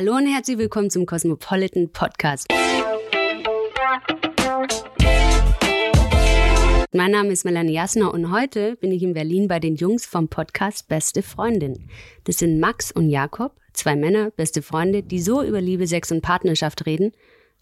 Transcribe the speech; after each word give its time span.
Hallo 0.00 0.16
und 0.16 0.26
herzlich 0.26 0.56
willkommen 0.56 0.88
zum 0.88 1.04
Cosmopolitan 1.04 1.92
Podcast. 1.92 2.46
Mein 6.94 7.10
Name 7.10 7.28
ist 7.32 7.44
Melanie 7.44 7.74
Jasner 7.74 8.14
und 8.14 8.32
heute 8.32 8.76
bin 8.76 8.92
ich 8.92 9.02
in 9.02 9.12
Berlin 9.12 9.46
bei 9.46 9.60
den 9.60 9.76
Jungs 9.76 10.06
vom 10.06 10.28
Podcast 10.28 10.88
Beste 10.88 11.22
Freundin. 11.22 11.90
Das 12.24 12.38
sind 12.38 12.60
Max 12.60 12.90
und 12.90 13.10
Jakob, 13.10 13.52
zwei 13.74 13.94
Männer, 13.94 14.30
beste 14.30 14.62
Freunde, 14.62 15.02
die 15.02 15.20
so 15.20 15.42
über 15.42 15.60
Liebe, 15.60 15.86
Sex 15.86 16.10
und 16.10 16.22
Partnerschaft 16.22 16.86
reden, 16.86 17.12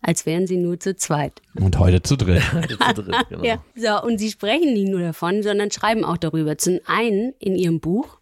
als 0.01 0.25
wären 0.25 0.47
sie 0.47 0.59
nur 0.59 0.79
zu 0.79 0.95
zweit. 0.95 1.43
Und 1.57 1.77
heute 1.81 2.03
zu 2.03 2.15
dritt. 2.17 2.45
zu 2.95 3.03
dritt, 3.03 3.17
genau. 3.31 3.43
Ja, 3.43 3.65
so, 3.75 4.01
und 4.07 4.19
sie 4.19 4.31
sprechen 4.31 4.75
nicht 4.75 4.93
nur 4.93 5.01
davon, 5.01 5.43
sondern 5.43 5.73
schreiben 5.73 6.05
auch 6.05 6.19
darüber. 6.19 6.57
Zum 6.57 6.79
einen 6.87 7.33
in 7.41 7.57
ihrem 7.57 7.81
Buch, 7.81 8.21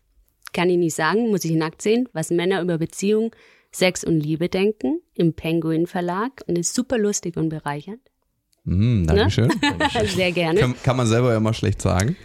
kann 0.55 0.71
ich 0.71 0.79
nicht 0.79 0.95
sagen, 0.95 1.29
muss 1.29 1.45
ich 1.45 1.53
nackt 1.53 1.83
sehen, 1.83 2.09
was 2.15 2.31
Männer 2.31 2.63
über 2.63 2.79
Beziehung, 2.79 3.33
Sex 3.79 4.05
und 4.05 4.21
Liebe 4.21 4.49
denken, 4.49 5.01
im 5.15 5.35
Penguin 5.35 5.87
Verlag 5.87 6.43
und 6.47 6.57
ist 6.57 6.75
super 6.75 6.99
lustig 6.99 7.37
und 7.37 7.51
bereichernd. 7.51 8.01
Mm, 8.65 9.05
Dankeschön. 9.07 9.53
Sehr 10.07 10.33
gerne. 10.33 10.61
Kann, 10.61 10.75
kann 10.83 10.97
man 10.97 11.07
selber 11.07 11.31
ja 11.31 11.37
immer 11.37 11.53
schlecht 11.53 11.83
sagen. 11.83 12.17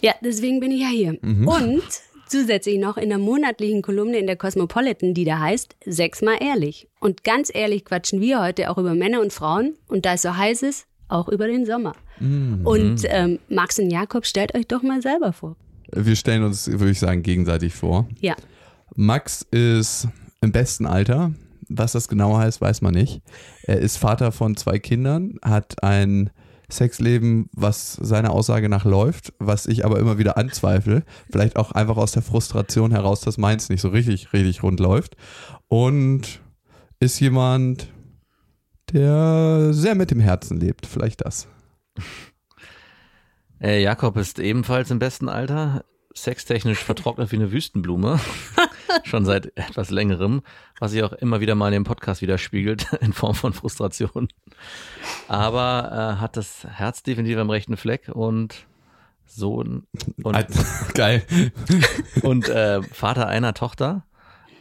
Ja, 0.00 0.14
deswegen 0.22 0.60
bin 0.60 0.70
ich 0.70 0.82
ja 0.82 0.88
hier. 0.88 1.18
Und 1.22 1.82
zusätzlich 2.28 2.78
noch 2.78 2.96
in 2.96 3.08
der 3.08 3.18
monatlichen 3.18 3.82
Kolumne 3.82 4.18
in 4.18 4.26
der 4.26 4.36
Cosmopolitan, 4.36 5.14
die 5.14 5.24
da 5.24 5.38
heißt 5.40 5.76
Sechsmal 5.84 6.36
ehrlich. 6.40 6.88
Und 7.00 7.24
ganz 7.24 7.50
ehrlich 7.52 7.84
quatschen 7.84 8.20
wir 8.20 8.40
heute 8.40 8.70
auch 8.70 8.78
über 8.78 8.94
Männer 8.94 9.20
und 9.20 9.32
Frauen 9.32 9.74
und 9.88 10.06
da 10.06 10.14
es 10.14 10.22
so 10.22 10.36
heiß 10.36 10.62
ist, 10.62 10.86
auch 11.08 11.28
über 11.28 11.46
den 11.46 11.66
Sommer. 11.66 11.94
Und 12.20 13.02
ähm, 13.04 13.38
Max 13.48 13.78
und 13.78 13.90
Jakob, 13.90 14.24
stellt 14.24 14.54
euch 14.54 14.66
doch 14.66 14.82
mal 14.82 15.02
selber 15.02 15.32
vor. 15.32 15.56
Wir 15.92 16.16
stellen 16.16 16.42
uns, 16.42 16.70
würde 16.70 16.90
ich 16.90 16.98
sagen, 16.98 17.22
gegenseitig 17.22 17.74
vor. 17.74 18.08
Ja. 18.20 18.34
Max 18.94 19.42
ist 19.50 20.08
im 20.46 20.52
besten 20.52 20.86
Alter. 20.86 21.32
Was 21.68 21.92
das 21.92 22.08
genau 22.08 22.38
heißt, 22.38 22.60
weiß 22.60 22.80
man 22.80 22.94
nicht. 22.94 23.20
Er 23.64 23.80
ist 23.80 23.98
Vater 23.98 24.30
von 24.32 24.56
zwei 24.56 24.78
Kindern, 24.78 25.34
hat 25.42 25.82
ein 25.82 26.30
Sexleben, 26.70 27.48
was 27.52 27.94
seiner 27.94 28.30
Aussage 28.30 28.68
nach 28.68 28.84
läuft, 28.84 29.32
was 29.38 29.66
ich 29.66 29.84
aber 29.84 29.98
immer 29.98 30.18
wieder 30.18 30.36
anzweifle. 30.36 31.04
Vielleicht 31.30 31.56
auch 31.56 31.72
einfach 31.72 31.96
aus 31.96 32.12
der 32.12 32.22
Frustration 32.22 32.92
heraus, 32.92 33.20
dass 33.20 33.38
meins 33.38 33.68
nicht 33.68 33.80
so 33.80 33.88
richtig, 33.88 34.32
richtig 34.32 34.62
rund 34.62 34.80
läuft. 34.80 35.16
Und 35.68 36.40
ist 37.00 37.20
jemand, 37.20 37.88
der 38.92 39.72
sehr 39.72 39.94
mit 39.94 40.10
dem 40.10 40.20
Herzen 40.20 40.58
lebt. 40.58 40.86
Vielleicht 40.86 41.24
das. 41.24 41.48
Äh, 43.60 43.82
Jakob 43.82 44.16
ist 44.16 44.38
ebenfalls 44.38 44.90
im 44.90 44.98
besten 44.98 45.28
Alter, 45.28 45.84
sextechnisch 46.16 46.82
vertrocknet 46.82 47.30
wie 47.32 47.36
eine 47.36 47.52
Wüstenblume, 47.52 48.18
schon 49.04 49.24
seit 49.24 49.56
etwas 49.56 49.90
längerem, 49.90 50.42
was 50.78 50.92
sich 50.92 51.02
auch 51.02 51.12
immer 51.12 51.40
wieder 51.40 51.54
mal 51.54 51.68
in 51.68 51.74
dem 51.74 51.84
Podcast 51.84 52.22
widerspiegelt, 52.22 52.92
in 53.00 53.12
Form 53.12 53.34
von 53.34 53.52
Frustration. 53.52 54.28
Aber 55.28 56.16
äh, 56.16 56.20
hat 56.20 56.36
das 56.36 56.64
Herz 56.64 57.02
definitiv 57.02 57.38
am 57.38 57.50
rechten 57.50 57.76
Fleck 57.76 58.08
und 58.08 58.66
Sohn 59.26 59.86
und, 60.22 60.46
Geil. 60.94 61.24
und 62.22 62.48
äh, 62.48 62.82
Vater 62.82 63.26
einer 63.26 63.54
Tochter 63.54 64.04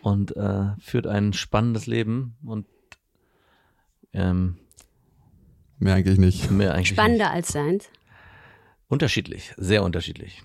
und 0.02 0.36
äh, 0.36 0.66
führt 0.80 1.08
ein 1.08 1.34
spannendes 1.34 1.86
Leben 1.88 2.36
und 2.44 2.66
ähm, 4.14 4.58
Mehr 5.78 5.96
eigentlich 5.96 6.18
nicht. 6.18 6.52
mehr 6.52 6.74
eigentlich 6.74 6.90
Spannender 6.90 7.32
als 7.32 7.50
seins. 7.50 7.90
Unterschiedlich, 8.88 9.54
sehr 9.58 9.84
unterschiedlich. 9.84 10.42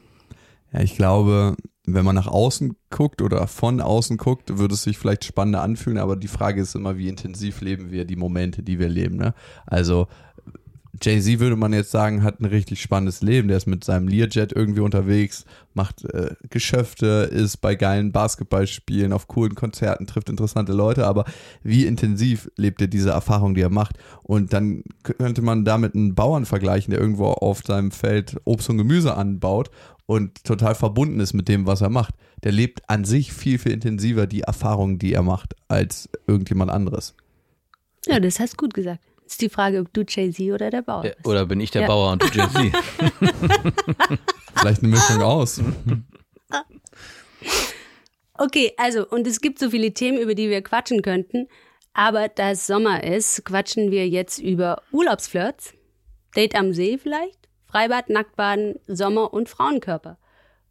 Ja, 0.73 0.81
ich 0.81 0.97
glaube, 0.97 1.57
wenn 1.87 2.05
man 2.05 2.15
nach 2.15 2.27
außen 2.27 2.77
guckt 2.91 3.23
oder 3.23 3.47
von 3.47 3.81
außen 3.81 4.17
guckt, 4.17 4.59
würde 4.59 4.75
es 4.75 4.83
sich 4.83 4.99
vielleicht 4.99 5.25
spannender 5.25 5.63
anfühlen, 5.63 5.99
aber 5.99 6.17
die 6.17 6.29
Frage 6.29 6.61
ist 6.61 6.75
immer, 6.75 6.99
wie 6.99 7.09
intensiv 7.09 7.61
leben 7.61 7.91
wir 7.91 8.05
die 8.05 8.17
Momente, 8.17 8.63
die 8.63 8.79
wir 8.79 8.89
leben. 8.89 9.17
Ne? 9.17 9.35
Also 9.67 10.07
Jay-Z 11.03 11.41
würde 11.41 11.57
man 11.57 11.73
jetzt 11.73 11.91
sagen, 11.91 12.23
hat 12.23 12.41
ein 12.41 12.45
richtig 12.45 12.83
spannendes 12.83 13.23
Leben. 13.23 13.49
Der 13.49 13.57
ist 13.57 13.67
mit 13.67 13.85
seinem 13.85 14.09
Learjet 14.09 14.53
irgendwie 14.53 14.81
unterwegs, 14.81 15.45
macht 15.73 16.05
äh, 16.05 16.35
Geschäfte, 16.51 17.31
ist 17.33 17.59
bei 17.59 17.75
geilen 17.75 18.13
Basketballspielen, 18.13 19.13
auf 19.13 19.27
coolen 19.27 19.55
Konzerten, 19.55 20.07
trifft 20.07 20.29
interessante 20.29 20.73
Leute. 20.73 21.07
Aber 21.07 21.25
wie 21.63 21.87
intensiv 21.87 22.51
lebt 22.57 22.83
er 22.83 22.89
diese 22.89 23.11
Erfahrung, 23.11 23.55
die 23.55 23.63
er 23.63 23.71
macht? 23.71 23.99
Und 24.23 24.53
dann 24.53 24.83
könnte 25.03 25.43
man 25.43 25.65
damit 25.65 25.95
einen 25.95 26.15
Bauern 26.15 26.45
vergleichen, 26.45 26.91
der 26.91 27.01
irgendwo 27.01 27.27
auf 27.27 27.63
seinem 27.65 27.93
Feld 27.93 28.37
Obst 28.45 28.69
und 28.69 28.79
Gemüse 28.79 29.15
anbaut 29.15 29.71
und 30.11 30.43
total 30.43 30.75
verbunden 30.75 31.21
ist 31.21 31.35
mit 31.35 31.47
dem, 31.47 31.69
was 31.69 31.83
er 31.83 31.89
macht. 31.89 32.17
Der 32.43 32.51
lebt 32.51 32.91
an 32.91 33.05
sich 33.05 33.33
viel, 33.33 33.61
viel 33.61 33.71
intensiver 33.71 34.27
die 34.27 34.41
Erfahrungen, 34.41 34.99
die 34.99 35.13
er 35.13 35.23
macht, 35.23 35.55
als 35.69 36.09
irgendjemand 36.27 36.73
anderes. 36.73 37.15
Ja, 38.07 38.19
das 38.19 38.41
hast 38.41 38.59
gut 38.59 38.75
gesagt. 38.75 39.05
Ist 39.25 39.41
die 39.41 39.49
Frage, 39.49 39.79
ob 39.79 39.93
du 39.93 40.03
Jay-Z 40.03 40.53
oder 40.53 40.69
der 40.71 40.83
Bauer 40.83 41.03
bist. 41.03 41.25
Oder 41.25 41.47
bin 41.47 41.61
ich 41.61 41.71
der 41.71 41.83
Ja. 41.83 41.87
Bauer 41.87 42.11
und 42.11 42.25
du 42.25 42.27
Jay-Z? 42.35 42.73
Vielleicht 44.57 44.83
eine 44.83 44.89
Mischung 44.89 45.23
aus. 45.23 45.61
Okay, 48.43 48.73
also, 48.79 49.07
und 49.07 49.27
es 49.27 49.43
gibt 49.43 49.59
so 49.59 49.69
viele 49.69 49.93
Themen, 49.93 50.17
über 50.17 50.35
die 50.35 50.49
wir 50.49 50.63
quatschen 50.63 51.03
könnten. 51.03 51.47
Aber 51.93 52.29
da 52.29 52.53
es 52.53 52.67
Sommer 52.67 53.05
ist, 53.05 53.45
quatschen 53.45 53.91
wir 53.91 54.09
jetzt 54.09 54.39
über 54.39 54.81
Urlaubsflirts, 54.93 55.75
Date 56.35 56.55
am 56.55 56.73
See 56.73 56.97
vielleicht, 56.97 57.40
Freibad, 57.71 58.11
Nacktbaden, 58.11 58.75
Sommer 58.89 59.33
und 59.33 59.49
Frauenkörper. 59.49 60.19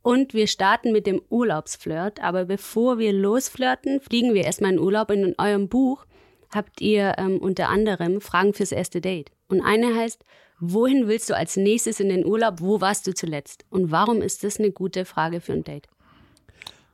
Und 0.01 0.33
wir 0.33 0.47
starten 0.47 0.91
mit 0.91 1.07
dem 1.07 1.21
Urlaubsflirt. 1.29 2.21
Aber 2.21 2.45
bevor 2.45 2.97
wir 2.97 3.13
losflirten, 3.13 4.01
fliegen 4.01 4.33
wir 4.33 4.43
erstmal 4.43 4.73
in 4.73 4.79
Urlaub. 4.79 5.11
In 5.11 5.35
eurem 5.37 5.69
Buch 5.69 6.05
habt 6.53 6.81
ihr 6.81 7.15
ähm, 7.17 7.37
unter 7.37 7.69
anderem 7.69 8.21
Fragen 8.21 8.53
fürs 8.53 8.71
erste 8.71 9.01
Date. 9.01 9.31
Und 9.47 9.61
eine 9.61 9.95
heißt, 9.95 10.23
wohin 10.59 11.07
willst 11.07 11.29
du 11.29 11.35
als 11.35 11.55
nächstes 11.55 11.99
in 11.99 12.09
den 12.09 12.25
Urlaub? 12.25 12.59
Wo 12.59 12.81
warst 12.81 13.07
du 13.07 13.13
zuletzt? 13.13 13.65
Und 13.69 13.91
warum 13.91 14.21
ist 14.21 14.43
das 14.43 14.59
eine 14.59 14.71
gute 14.71 15.05
Frage 15.05 15.41
für 15.41 15.53
ein 15.53 15.63
Date? 15.63 15.87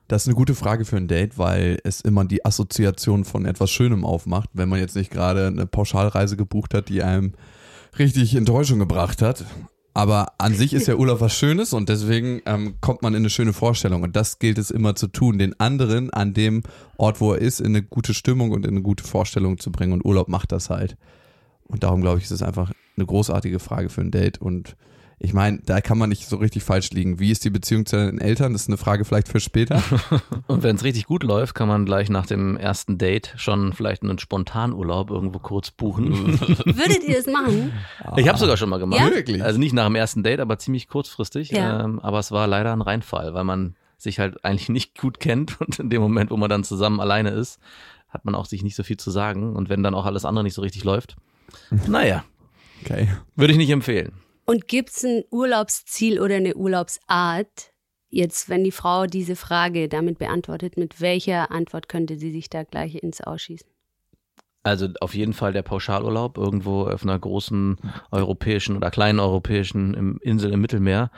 Das 0.08 0.24
ist 0.24 0.28
eine 0.28 0.36
gute 0.36 0.54
Frage 0.54 0.86
für 0.86 0.98
ein 0.98 1.08
Date, 1.08 1.40
weil 1.40 1.80
es 1.84 2.02
immer 2.02 2.26
die 2.26 2.46
Assoziation 2.46 3.26
von 3.26 3.46
etwas 3.46 3.72
Schönem 3.72 4.06
aufmacht, 4.06 4.52
wenn 4.54 4.70
man 4.70 4.80
jetzt 4.80 4.96
nicht 4.96 5.12
gerade 5.12 5.48
eine 5.48 5.66
Pauschalreise 5.66 6.38
gebucht 6.38 6.76
hat, 6.76 6.90
die 6.90 7.02
einem 7.02 7.34
richtig 7.98 8.36
Enttäuschung 8.36 8.78
gebracht 8.78 9.24
hat. 9.24 9.46
Aber 9.96 10.34
an 10.40 10.54
sich 10.54 10.74
ist 10.74 10.88
ja 10.88 10.96
Urlaub 10.98 11.22
was 11.22 11.34
Schönes 11.34 11.72
und 11.72 11.88
deswegen 11.88 12.42
ähm, 12.46 12.76
kommt 12.82 13.02
man 13.02 13.14
in 13.14 13.22
eine 13.22 13.30
schöne 13.30 13.54
Vorstellung. 13.54 14.04
Und 14.04 14.16
das 14.18 14.40
gilt 14.40 14.58
es 14.58 14.70
immer 14.70 14.94
zu 14.96 15.08
tun, 15.08 15.40
den 15.40 15.58
anderen 15.58 16.12
an 16.12 16.34
dem 16.34 16.64
Ort, 16.98 17.22
wo 17.22 17.32
er 17.32 17.40
ist, 17.40 17.62
in 17.62 17.68
eine 17.68 17.82
gute 17.82 18.14
Stimmung 18.14 18.52
und 18.52 18.66
in 18.66 18.72
eine 18.72 18.82
gute 18.82 19.06
Vorstellung 19.06 19.58
zu 19.58 19.72
bringen. 19.72 19.94
Und 19.94 20.04
Urlaub 20.04 20.28
macht 20.28 20.52
das 20.52 20.70
halt. 20.70 20.98
Und 21.64 21.84
darum 21.84 22.02
glaube 22.02 22.18
ich, 22.18 22.26
ist 22.26 22.32
es 22.32 22.44
einfach 22.44 22.74
eine 22.98 23.06
großartige 23.06 23.60
Frage 23.60 23.88
für 23.90 24.02
ein 24.02 24.12
Date. 24.12 24.38
Und 24.38 24.76
ich 25.18 25.34
meine, 25.34 25.60
da 25.66 25.80
kann 25.80 25.98
man 25.98 26.10
nicht 26.10 26.28
so 26.28 26.36
richtig 26.36 26.64
falsch 26.64 26.92
liegen. 26.92 27.20
Wie 27.20 27.32
ist 27.32 27.46
die 27.46 27.50
Beziehung 27.50 27.86
zu 27.86 27.96
deinen 27.96 28.20
Eltern? 28.20 28.52
Das 28.54 28.64
ist 28.64 28.68
eine 28.68 28.78
Frage 28.78 29.06
vielleicht 29.06 29.30
für 29.30 29.40
später. 29.40 29.82
Und 30.48 30.62
wenn 30.62 30.76
es 30.76 30.84
richtig 30.84 31.06
gut 31.06 31.24
läuft, 31.24 31.56
kann 31.56 31.68
man 31.70 31.86
gleich 31.86 32.10
nach 32.10 32.26
dem 32.26 32.58
ersten 32.58 32.98
Date 32.98 33.34
schon 33.38 33.72
vielleicht 33.74 34.04
einen 34.04 34.20
Spontanurlaub 34.20 35.10
irgendwo 35.10 35.40
kurz 35.40 35.72
buchen. 35.72 36.40
Würdet 36.42 37.04
ihr 37.08 37.16
das 37.16 37.28
machen? 37.28 37.72
Ich 38.18 38.28
habe 38.28 38.38
sogar 38.38 38.58
schon 38.58 38.70
mal 38.70 38.78
gemacht. 38.78 39.00
Ja? 39.00 39.10
Wirklich? 39.10 39.42
Also 39.42 39.58
nicht 39.58 39.74
nach 39.74 39.86
dem 39.86 39.96
ersten 39.96 40.22
Date, 40.22 40.42
aber 40.42 40.58
ziemlich 40.58 40.88
kurzfristig. 40.90 41.52
Ja. 41.52 41.86
Ähm, 41.86 42.00
aber 42.00 42.20
es 42.20 42.32
war 42.32 42.46
leider 42.48 42.74
ein 42.74 42.82
Reinfall, 42.82 43.34
weil 43.34 43.46
man 43.46 43.76
sich 43.98 44.20
halt 44.20 44.44
eigentlich 44.44 44.70
nicht 44.70 45.00
gut 45.00 45.22
kennt 45.22 45.60
und 45.62 45.80
in 45.80 45.90
dem 45.90 46.02
Moment, 46.02 46.30
wo 46.30 46.38
man 46.38 46.50
dann 46.50 46.66
zusammen 46.66 47.00
alleine 47.00 47.30
ist, 47.30 47.60
hat 48.10 48.26
man 48.26 48.36
auch 48.36 48.46
sich 48.46 48.64
nicht 48.64 48.76
so 48.76 48.84
viel 48.84 48.98
zu 48.98 49.12
sagen. 49.12 49.56
Und 49.56 49.70
wenn 49.70 49.82
dann 49.82 49.96
auch 49.96 50.06
alles 50.06 50.26
andere 50.26 50.44
nicht 50.44 50.54
so 50.56 50.62
richtig 50.62 50.84
läuft, 50.84 51.16
naja, 51.88 52.26
Okay. 52.84 53.08
würde 53.36 53.54
ich 53.54 53.58
nicht 53.58 53.70
empfehlen. 53.70 54.12
Und 54.46 54.68
gibt's 54.68 55.04
ein 55.04 55.24
Urlaubsziel 55.32 56.20
oder 56.20 56.36
eine 56.36 56.56
Urlaubsart? 56.56 57.72
Jetzt, 58.10 58.48
wenn 58.48 58.64
die 58.64 58.72
Frau 58.72 59.08
diese 59.08 59.36
Frage 59.36 59.90
damit 59.90 60.20
beantwortet, 60.20 60.78
mit 60.78 61.02
welcher 61.02 61.52
Antwort 61.52 61.90
könnte 61.90 62.18
sie 62.18 62.32
sich 62.32 62.50
da 62.50 62.64
gleich 62.64 62.96
ins 62.96 63.22
Ausschießen? 63.22 63.68
Also 64.64 64.88
auf 65.02 65.14
jeden 65.14 65.34
Fall 65.34 65.54
der 65.54 65.62
Pauschalurlaub 65.62 66.38
irgendwo 66.38 66.88
auf 66.88 67.04
einer 67.04 67.20
großen 67.20 67.78
europäischen 68.12 68.78
oder 68.78 68.90
kleinen 68.90 69.20
europäischen 69.20 70.18
Insel 70.22 70.54
im 70.54 70.62
Mittelmeer. 70.62 71.12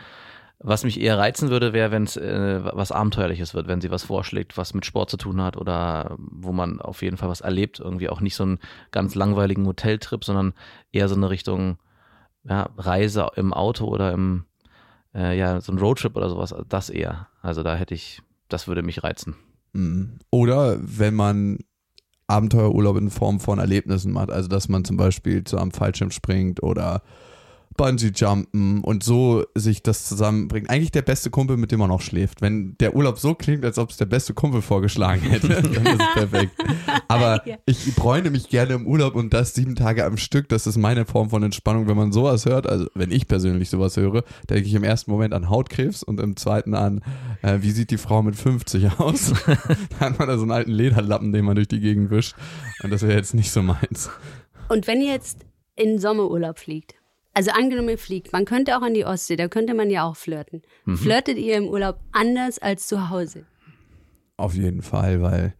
Was 0.59 0.83
mich 0.83 0.99
eher 0.99 1.17
reizen 1.17 1.49
würde, 1.49 1.71
wäre, 1.71 1.91
wenn 1.91 2.03
es 2.03 2.17
äh, 2.17 2.59
was 2.63 2.91
Abenteuerliches 2.91 3.53
wird, 3.53 3.67
wenn 3.67 3.79
sie 3.79 3.91
was 3.91 4.03
vorschlägt, 4.03 4.57
was 4.57 4.73
mit 4.73 4.85
Sport 4.85 5.11
zu 5.11 5.17
tun 5.17 5.39
hat 5.41 5.55
oder 5.55 6.17
wo 6.17 6.51
man 6.51 6.81
auf 6.81 7.03
jeden 7.03 7.15
Fall 7.15 7.29
was 7.29 7.41
erlebt. 7.41 7.79
Irgendwie 7.79 8.09
auch 8.09 8.21
nicht 8.21 8.35
so 8.35 8.43
einen 8.43 8.59
ganz 8.91 9.13
langweiligen 9.13 9.65
Hoteltrip, 9.67 10.25
sondern 10.25 10.53
eher 10.91 11.07
so 11.07 11.15
eine 11.15 11.29
Richtung 11.29 11.77
ja, 12.47 12.69
Reise 12.77 13.27
im 13.35 13.53
Auto 13.53 13.85
oder 13.85 14.13
im, 14.13 14.45
äh, 15.13 15.37
ja, 15.37 15.59
so 15.61 15.71
ein 15.71 15.77
Roadtrip 15.77 16.15
oder 16.15 16.29
sowas. 16.29 16.53
Das 16.69 16.89
eher. 16.89 17.27
Also 17.41 17.63
da 17.63 17.75
hätte 17.75 17.93
ich, 17.93 18.21
das 18.49 18.67
würde 18.67 18.83
mich 18.83 19.03
reizen. 19.03 19.35
Mhm. 19.73 20.19
Oder 20.31 20.77
wenn 20.81 21.15
man 21.15 21.59
Abenteuerurlaub 22.27 22.97
in 22.97 23.09
Form 23.09 23.39
von 23.39 23.59
Erlebnissen 23.59 24.11
macht, 24.11 24.31
also 24.31 24.47
dass 24.47 24.67
man 24.67 24.83
zum 24.83 24.97
Beispiel 24.97 25.43
zu 25.43 25.57
einem 25.57 25.71
Fallschirm 25.71 26.11
springt 26.11 26.61
oder 26.61 27.01
Bungee-Jumpen 27.77 28.83
und 28.83 29.03
so 29.03 29.45
sich 29.55 29.83
das 29.83 30.07
zusammenbringt. 30.07 30.69
Eigentlich 30.69 30.91
der 30.91 31.03
beste 31.03 31.29
Kumpel, 31.29 31.55
mit 31.57 31.71
dem 31.71 31.79
man 31.79 31.91
auch 31.91 32.01
schläft. 32.01 32.41
Wenn 32.41 32.75
der 32.79 32.95
Urlaub 32.95 33.19
so 33.19 33.35
klingt, 33.35 33.63
als 33.63 33.77
ob 33.77 33.91
es 33.91 33.97
der 33.97 34.05
beste 34.05 34.33
Kumpel 34.33 34.61
vorgeschlagen 34.61 35.21
hätte, 35.21 35.47
dann 35.47 35.85
ist 35.85 36.01
es 36.01 36.13
perfekt. 36.13 36.51
Aber 37.07 37.43
ich 37.65 37.95
bräune 37.95 38.31
mich 38.31 38.49
gerne 38.49 38.73
im 38.73 38.87
Urlaub 38.87 39.15
und 39.15 39.33
das 39.33 39.53
sieben 39.53 39.75
Tage 39.75 40.03
am 40.03 40.17
Stück. 40.17 40.49
Das 40.49 40.67
ist 40.67 40.77
meine 40.77 41.05
Form 41.05 41.29
von 41.29 41.43
Entspannung. 41.43 41.87
Wenn 41.87 41.95
man 41.95 42.11
sowas 42.11 42.45
hört, 42.45 42.67
also 42.67 42.87
wenn 42.95 43.11
ich 43.11 43.27
persönlich 43.27 43.69
sowas 43.69 43.95
höre, 43.95 44.23
denke 44.49 44.67
ich 44.67 44.73
im 44.73 44.83
ersten 44.83 45.11
Moment 45.11 45.33
an 45.33 45.49
Hautkrebs 45.49 46.03
und 46.03 46.19
im 46.19 46.35
zweiten 46.35 46.73
an, 46.73 47.03
äh, 47.43 47.59
wie 47.61 47.71
sieht 47.71 47.91
die 47.91 47.97
Frau 47.97 48.23
mit 48.23 48.35
50 48.35 48.99
aus? 48.99 49.33
da 49.45 49.99
hat 49.99 50.19
man 50.19 50.27
da 50.27 50.37
so 50.37 50.43
einen 50.43 50.51
alten 50.51 50.71
Lederlappen, 50.71 51.31
den 51.31 51.45
man 51.45 51.55
durch 51.55 51.67
die 51.67 51.79
Gegend 51.79 52.09
wischt. 52.09 52.35
Und 52.83 52.91
das 52.91 53.03
wäre 53.03 53.13
jetzt 53.13 53.35
nicht 53.35 53.51
so 53.51 53.61
meins. 53.61 54.09
Und 54.67 54.87
wenn 54.87 55.01
ihr 55.01 55.13
jetzt 55.13 55.45
in 55.75 55.99
Sommerurlaub 55.99 56.57
fliegt, 56.57 56.96
also 57.37 57.51
angenommen 57.51 57.89
ihr 57.89 57.99
fliegt, 57.99 58.33
man 58.33 58.45
könnte 58.45 58.75
auch 58.75 58.81
an 58.81 58.95
die 58.95 59.05
Ostsee, 59.05 59.35
da 59.35 59.47
könnte 59.47 59.75
man 59.75 59.91
ja 59.91 60.05
auch 60.05 60.15
flirten. 60.15 60.63
Flirtet 60.87 61.37
ihr 61.37 61.55
im 61.55 61.67
Urlaub 61.67 61.99
anders 62.11 62.57
als 62.57 62.87
zu 62.87 63.11
Hause? 63.11 63.45
Auf 64.37 64.55
jeden 64.55 64.81
Fall, 64.81 65.21
weil 65.21 65.53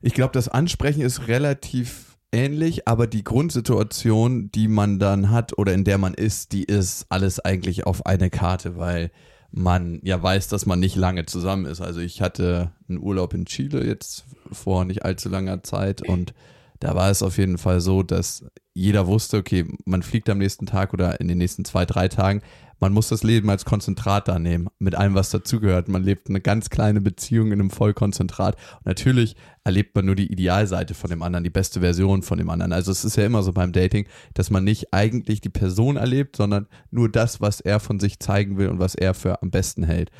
ich 0.00 0.14
glaube, 0.14 0.32
das 0.32 0.48
Ansprechen 0.48 1.02
ist 1.02 1.28
relativ 1.28 2.16
ähnlich, 2.32 2.88
aber 2.88 3.06
die 3.06 3.24
Grundsituation, 3.24 4.50
die 4.52 4.68
man 4.68 4.98
dann 4.98 5.28
hat 5.28 5.58
oder 5.58 5.74
in 5.74 5.84
der 5.84 5.98
man 5.98 6.14
ist, 6.14 6.52
die 6.52 6.64
ist 6.64 7.04
alles 7.10 7.40
eigentlich 7.40 7.84
auf 7.84 8.06
eine 8.06 8.30
Karte, 8.30 8.78
weil 8.78 9.10
man 9.50 10.00
ja 10.02 10.22
weiß, 10.22 10.48
dass 10.48 10.64
man 10.64 10.80
nicht 10.80 10.96
lange 10.96 11.26
zusammen 11.26 11.66
ist. 11.66 11.82
Also 11.82 12.00
ich 12.00 12.22
hatte 12.22 12.72
einen 12.88 13.00
Urlaub 13.00 13.34
in 13.34 13.44
Chile 13.44 13.84
jetzt 13.84 14.24
vor 14.50 14.86
nicht 14.86 15.04
allzu 15.04 15.28
langer 15.28 15.62
Zeit 15.62 16.00
und 16.00 16.32
da 16.80 16.94
war 16.94 17.10
es 17.10 17.22
auf 17.22 17.36
jeden 17.38 17.58
Fall 17.58 17.80
so, 17.80 18.02
dass 18.02 18.44
jeder 18.72 19.06
wusste, 19.06 19.36
okay, 19.36 19.66
man 19.84 20.02
fliegt 20.02 20.30
am 20.30 20.38
nächsten 20.38 20.64
Tag 20.64 20.94
oder 20.94 21.20
in 21.20 21.28
den 21.28 21.38
nächsten 21.38 21.64
zwei, 21.64 21.84
drei 21.84 22.08
Tagen. 22.08 22.40
Man 22.78 22.94
muss 22.94 23.08
das 23.08 23.22
Leben 23.22 23.50
als 23.50 23.66
Konzentrat 23.66 24.26
da 24.26 24.38
nehmen, 24.38 24.68
mit 24.78 24.94
allem, 24.94 25.14
was 25.14 25.28
dazugehört. 25.28 25.88
Man 25.88 26.02
lebt 26.02 26.30
eine 26.30 26.40
ganz 26.40 26.70
kleine 26.70 27.02
Beziehung 27.02 27.48
in 27.48 27.60
einem 27.60 27.68
Vollkonzentrat. 27.68 28.56
Und 28.78 28.86
natürlich 28.86 29.36
erlebt 29.64 29.94
man 29.94 30.06
nur 30.06 30.14
die 30.14 30.32
Idealseite 30.32 30.94
von 30.94 31.10
dem 31.10 31.22
anderen, 31.22 31.44
die 31.44 31.50
beste 31.50 31.80
Version 31.80 32.22
von 32.22 32.38
dem 32.38 32.48
anderen. 32.48 32.72
Also 32.72 32.90
es 32.90 33.04
ist 33.04 33.16
ja 33.16 33.26
immer 33.26 33.42
so 33.42 33.52
beim 33.52 33.72
Dating, 33.72 34.06
dass 34.32 34.48
man 34.48 34.64
nicht 34.64 34.94
eigentlich 34.94 35.42
die 35.42 35.50
Person 35.50 35.96
erlebt, 35.98 36.36
sondern 36.36 36.66
nur 36.90 37.10
das, 37.10 37.42
was 37.42 37.60
er 37.60 37.80
von 37.80 38.00
sich 38.00 38.18
zeigen 38.18 38.56
will 38.56 38.68
und 38.68 38.78
was 38.78 38.94
er 38.94 39.12
für 39.12 39.42
am 39.42 39.50
besten 39.50 39.82
hält. 39.82 40.10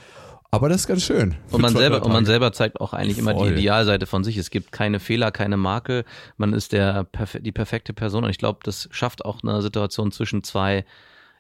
Aber 0.53 0.69
das 0.69 0.83
ist 0.83 0.87
ganz 0.89 1.03
schön. 1.03 1.37
Und 1.53 1.63
man 1.63 1.73
selber, 1.73 2.03
und 2.05 2.13
man 2.13 2.25
selber 2.25 2.53
zeigt 2.53 2.81
auch 2.81 2.93
eigentlich 2.93 3.19
immer 3.19 3.35
Voll. 3.35 3.51
die 3.51 3.61
Idealseite 3.61 4.07
von 4.07 4.25
sich. 4.25 4.37
Es 4.37 4.51
gibt 4.51 4.73
keine 4.73 4.99
Fehler, 4.99 5.31
keine 5.31 5.57
Makel. 5.57 6.05
Man 6.37 6.53
ist 6.53 6.73
der, 6.73 7.07
die 7.41 7.53
perfekte 7.53 7.93
Person. 7.93 8.25
Und 8.25 8.31
ich 8.31 8.39
glaube, 8.39 8.59
das 8.65 8.89
schafft 8.91 9.25
auch 9.25 9.43
eine 9.45 9.63
Situation 9.63 10.11
zwischen 10.11 10.43
zwei 10.43 10.85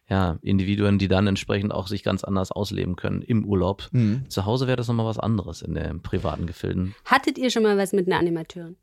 ja, 0.09 0.39
Individuen, 0.43 0.99
die 0.99 1.09
dann 1.09 1.27
entsprechend 1.27 1.73
auch 1.73 1.89
sich 1.89 2.03
ganz 2.03 2.23
anders 2.23 2.53
ausleben 2.53 2.97
können 2.97 3.23
im 3.23 3.45
Urlaub. 3.45 3.89
Mhm. 3.93 4.29
Zu 4.29 4.45
Hause 4.45 4.67
wäre 4.67 4.77
das 4.77 4.89
nochmal 4.89 5.07
was 5.07 5.19
anderes 5.19 5.62
in 5.62 5.75
den 5.75 6.03
privaten 6.03 6.47
Gefilden. 6.47 6.95
Hattet 7.05 7.39
ihr 7.39 7.51
schon 7.51 7.62
mal 7.65 7.79
was 7.79 7.93
mit 7.93 8.07
einer 8.07 8.19
Animateurin? 8.19 8.77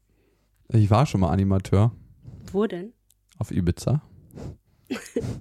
Ich 0.69 0.89
war 0.89 1.05
schon 1.05 1.21
mal 1.21 1.29
Animateur 1.29 1.91
Wo 2.51 2.65
denn? 2.65 2.93
auf 3.37 3.51
Ibiza. 3.51 4.01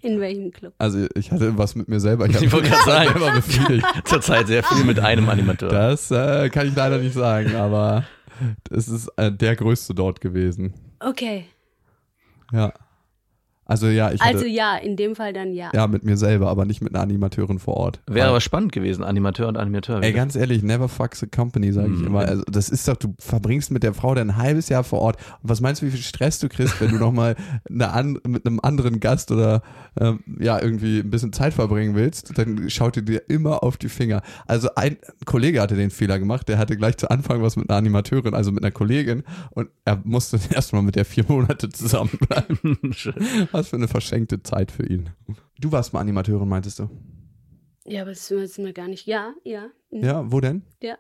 In 0.03 0.21
welchem 0.21 0.51
Club? 0.51 0.75
Also 0.79 1.07
ich 1.15 1.31
hatte 1.31 1.57
was 1.57 1.75
mit 1.75 1.89
mir 1.89 2.01
selber. 2.01 2.27
Ich 2.27 2.35
hab 2.35 2.53
wollte 2.53 2.69
gerade 2.69 2.85
sagen. 2.91 3.11
selber 3.13 3.33
befriedigt. 3.33 3.87
Zurzeit 4.05 4.47
sehr 4.49 4.63
viel 4.65 4.85
mit 4.85 4.99
einem 4.99 5.29
Animateur. 5.29 5.69
Das 5.69 6.11
äh, 6.11 6.49
kann 6.51 6.67
ich 6.69 6.75
leider 6.75 6.99
nicht 6.99 7.15
sagen, 7.15 7.55
aber 7.55 8.05
es 8.71 8.89
ist 8.89 9.09
äh, 9.17 9.31
der 9.31 9.55
größte 9.57 9.95
dort 9.95 10.21
gewesen. 10.21 10.75
Okay. 11.01 11.47
Ja. 12.53 12.73
Also 13.67 13.89
ja, 13.89 14.13
ich 14.13 14.21
hatte, 14.21 14.35
Also 14.37 14.47
ja, 14.47 14.77
in 14.77 14.97
dem 14.97 15.17
Fall 15.17 15.33
dann 15.33 15.53
ja. 15.53 15.71
ja 15.75 15.87
mit 15.89 16.05
mir 16.05 16.17
selber, 16.17 16.49
aber 16.49 16.65
nicht 16.65 16.83
mit 16.83 16.95
einer 16.95 17.03
Animateurin 17.03 17.59
vor 17.59 17.77
Ort. 17.77 18.01
Wäre 18.07 18.21
Weil- 18.21 18.29
aber 18.31 18.41
spannend 18.41 18.71
gewesen, 18.73 19.03
Animateur 19.05 19.49
und 19.49 19.57
Animateur. 19.57 20.03
Ey, 20.03 20.13
ganz 20.13 20.37
ehrlich, 20.37 20.63
never 20.63 20.89
fucks 20.89 21.23
a 21.23 21.27
company, 21.27 21.73
sage 21.73 21.93
ich 21.93 21.99
Mhm. 22.01 22.07
immer. 22.07 22.21
Also, 22.21 22.43
das 22.51 22.69
ist 22.69 22.87
doch, 22.87 22.97
du 22.97 23.15
verbringst 23.19 23.71
mit 23.73 23.83
der 23.83 23.93
Frau 23.93 24.15
dann 24.15 24.31
ein 24.31 24.37
halbes 24.37 24.69
Jahr 24.69 24.85
vor 24.85 25.01
Ort. 25.01 25.17
Und 25.43 25.51
was 25.51 25.61
meinst 25.61 25.83
du, 25.83 25.87
wie 25.87 25.91
viel 25.91 26.01
Stress 26.01 26.39
du 26.39 26.49
kriegst, 26.49 26.81
wenn 26.81 26.91
du 26.91 26.97
nochmal 26.99 27.35
eine 27.69 27.91
an, 27.93 28.19
mit 28.27 28.47
einem 28.47 28.61
anderen 28.63 29.01
Gast 29.01 29.31
oder 29.33 29.63
ähm, 30.01 30.21
ja, 30.39 30.63
irgendwie 30.63 31.01
ein 31.01 31.11
bisschen 31.11 31.33
Zeit 31.33 31.53
verbringen 31.53 31.97
willst? 31.97 32.39
Dann 32.39 32.71
schaut 32.71 32.97
ihr 32.97 33.03
dir 33.03 33.23
immer 33.29 33.63
auf 33.65 33.77
die 33.79 33.89
Finger. 33.89 34.23
Also 34.47 34.69
ein 34.77 34.97
Kollege 35.25 35.61
hatte 35.61 35.75
den 35.75 35.91
Fehler 35.91 36.19
gemacht, 36.21 36.49
der 36.49 36.59
hatte 36.59 36.77
gleich 36.77 36.99
zu 36.99 37.11
Anfang 37.11 37.43
was 37.43 37.57
mit 37.57 37.69
einer 37.69 37.79
Animateurin, 37.79 38.35
also 38.35 38.53
mit 38.53 38.63
einer 38.63 38.71
Kollegin. 38.71 39.25
Und 39.51 39.69
er 39.85 40.01
musste 40.05 40.39
erstmal 40.55 40.83
mit 40.83 40.95
der 40.95 41.05
vier 41.05 41.25
Monate 41.27 41.69
zusammenbleiben. 41.69 42.79
Was 43.57 43.69
für 43.69 43.77
eine 43.77 43.89
verschenkte 43.89 44.43
Zeit 44.43 44.71
für 44.71 44.85
ihn. 44.87 45.09
Du 45.59 45.73
warst 45.73 45.95
mal 45.95 46.01
Animateurin, 46.01 46.47
meintest 46.47 46.79
du? 46.79 46.91
Ja, 47.87 48.03
aber 48.03 48.11
das 48.11 48.31
wissen 48.31 48.67
wir 48.67 48.75
gar 48.75 48.87
nicht. 48.87 49.07
Ja, 49.07 49.33
ja. 49.45 49.69
Mhm. 49.91 50.05
Ja, 50.05 50.31
wo 50.31 50.41
denn? 50.41 50.63
Ja. 50.83 50.99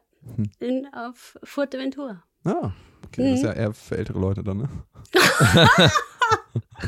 In, 0.58 0.86
auf 0.94 1.36
Fuerteventura. 1.42 2.22
Ah, 2.44 2.70
okay, 3.04 3.28
das 3.30 3.40
ist 3.40 3.42
Mhm. 3.42 3.46
ja 3.48 3.52
eher 3.52 3.72
für 3.74 3.98
ältere 3.98 4.18
Leute 4.18 4.42
dann, 4.42 4.56
ne? 4.56 4.68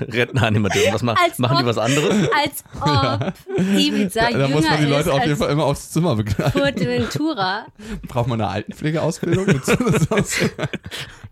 Retten 0.00 0.38
Animateur. 0.38 0.92
Was 0.92 1.02
machen 1.02 1.18
die 1.38 1.42
ob- 1.42 1.64
was 1.66 1.78
anderes? 1.78 2.28
Als 2.34 2.64
ob 2.80 3.34
Ibiza 3.58 4.30
Da, 4.30 4.38
da 4.38 4.48
muss 4.48 4.64
man 4.64 4.80
die 4.80 4.86
Leute 4.86 5.12
auf 5.12 5.24
jeden 5.24 5.36
Fall 5.36 5.50
immer 5.50 5.64
aufs 5.64 5.90
Zimmer 5.90 6.16
begleiten. 6.16 6.52
Fuerteventura. 6.58 7.66
Braucht 8.06 8.28
man 8.28 8.40
eine 8.40 8.50
Altenpflegeausbildung? 8.50 9.46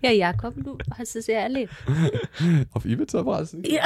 Ja, 0.02 0.10
Jakob, 0.10 0.54
du 0.56 0.76
hast 0.98 1.16
es 1.16 1.26
ja 1.26 1.38
erlebt. 1.40 1.72
auf 2.72 2.84
Ibiza 2.84 3.24
war 3.24 3.40
es 3.40 3.54
nicht. 3.54 3.72
Ja. 3.72 3.82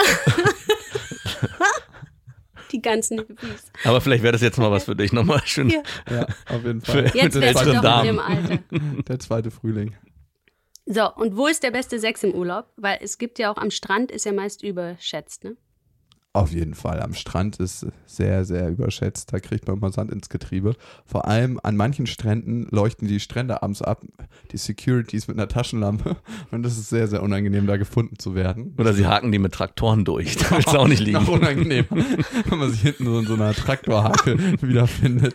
Die 2.72 2.80
ganzen 2.80 3.18
Hippies. 3.18 3.72
Aber 3.84 4.00
vielleicht 4.00 4.22
wäre 4.22 4.32
das 4.32 4.42
jetzt 4.42 4.56
mal 4.58 4.70
was 4.70 4.84
für 4.84 4.94
dich. 4.94 5.12
Nochmal 5.12 5.40
schön. 5.44 5.70
Ja. 5.70 5.82
Ja, 6.10 6.22
auf 6.48 6.64
jeden 6.64 6.80
Fall. 6.80 7.08
Für- 7.08 7.18
Jetzt 7.18 7.34
du 7.34 7.40
älteren 7.40 7.66
doch 7.66 7.74
in 7.74 7.82
Damen. 7.82 8.06
dem 8.06 8.18
Alter. 8.20 8.58
Der 9.08 9.18
zweite 9.18 9.50
Frühling. 9.50 9.94
So, 10.92 11.08
und 11.14 11.36
wo 11.36 11.46
ist 11.46 11.62
der 11.62 11.70
beste 11.70 12.00
Sex 12.00 12.24
im 12.24 12.34
Urlaub? 12.34 12.66
Weil 12.74 12.98
es 13.00 13.16
gibt 13.18 13.38
ja 13.38 13.52
auch 13.52 13.58
am 13.58 13.70
Strand, 13.70 14.10
ist 14.10 14.24
ja 14.24 14.32
meist 14.32 14.64
überschätzt, 14.64 15.44
ne? 15.44 15.56
Auf 16.32 16.52
jeden 16.52 16.74
Fall. 16.74 17.02
Am 17.02 17.12
Strand 17.14 17.56
ist 17.56 17.86
sehr, 18.06 18.44
sehr 18.44 18.68
überschätzt. 18.68 19.32
Da 19.32 19.40
kriegt 19.40 19.66
man 19.66 19.78
immer 19.78 19.90
Sand 19.90 20.12
ins 20.12 20.28
Getriebe. 20.28 20.76
Vor 21.04 21.26
allem 21.26 21.58
an 21.64 21.74
manchen 21.76 22.06
Stränden 22.06 22.68
leuchten 22.70 23.08
die 23.08 23.18
Strände 23.18 23.64
abends 23.64 23.82
ab, 23.82 24.02
die 24.52 24.56
Securities 24.56 25.26
mit 25.26 25.36
einer 25.36 25.48
Taschenlampe. 25.48 26.16
Und 26.52 26.62
das 26.62 26.78
ist 26.78 26.88
sehr, 26.88 27.08
sehr 27.08 27.24
unangenehm, 27.24 27.66
da 27.66 27.78
gefunden 27.78 28.16
zu 28.16 28.36
werden. 28.36 28.74
Oder 28.78 28.92
sie 28.92 29.06
haken 29.06 29.32
die 29.32 29.40
mit 29.40 29.52
Traktoren 29.52 30.04
durch. 30.04 30.36
Da 30.50 30.52
willst 30.52 30.72
du 30.72 30.78
auch 30.78 30.86
nicht 30.86 31.00
liegen. 31.00 31.18
Noch 31.18 31.28
unangenehm, 31.40 31.86
wenn 31.90 32.58
man 32.58 32.70
sich 32.70 32.82
hinten 32.82 33.06
so 33.06 33.18
in 33.18 33.26
so 33.26 33.34
einer 33.34 33.52
Traktorhake 33.52 34.38
wiederfindet. 34.62 35.34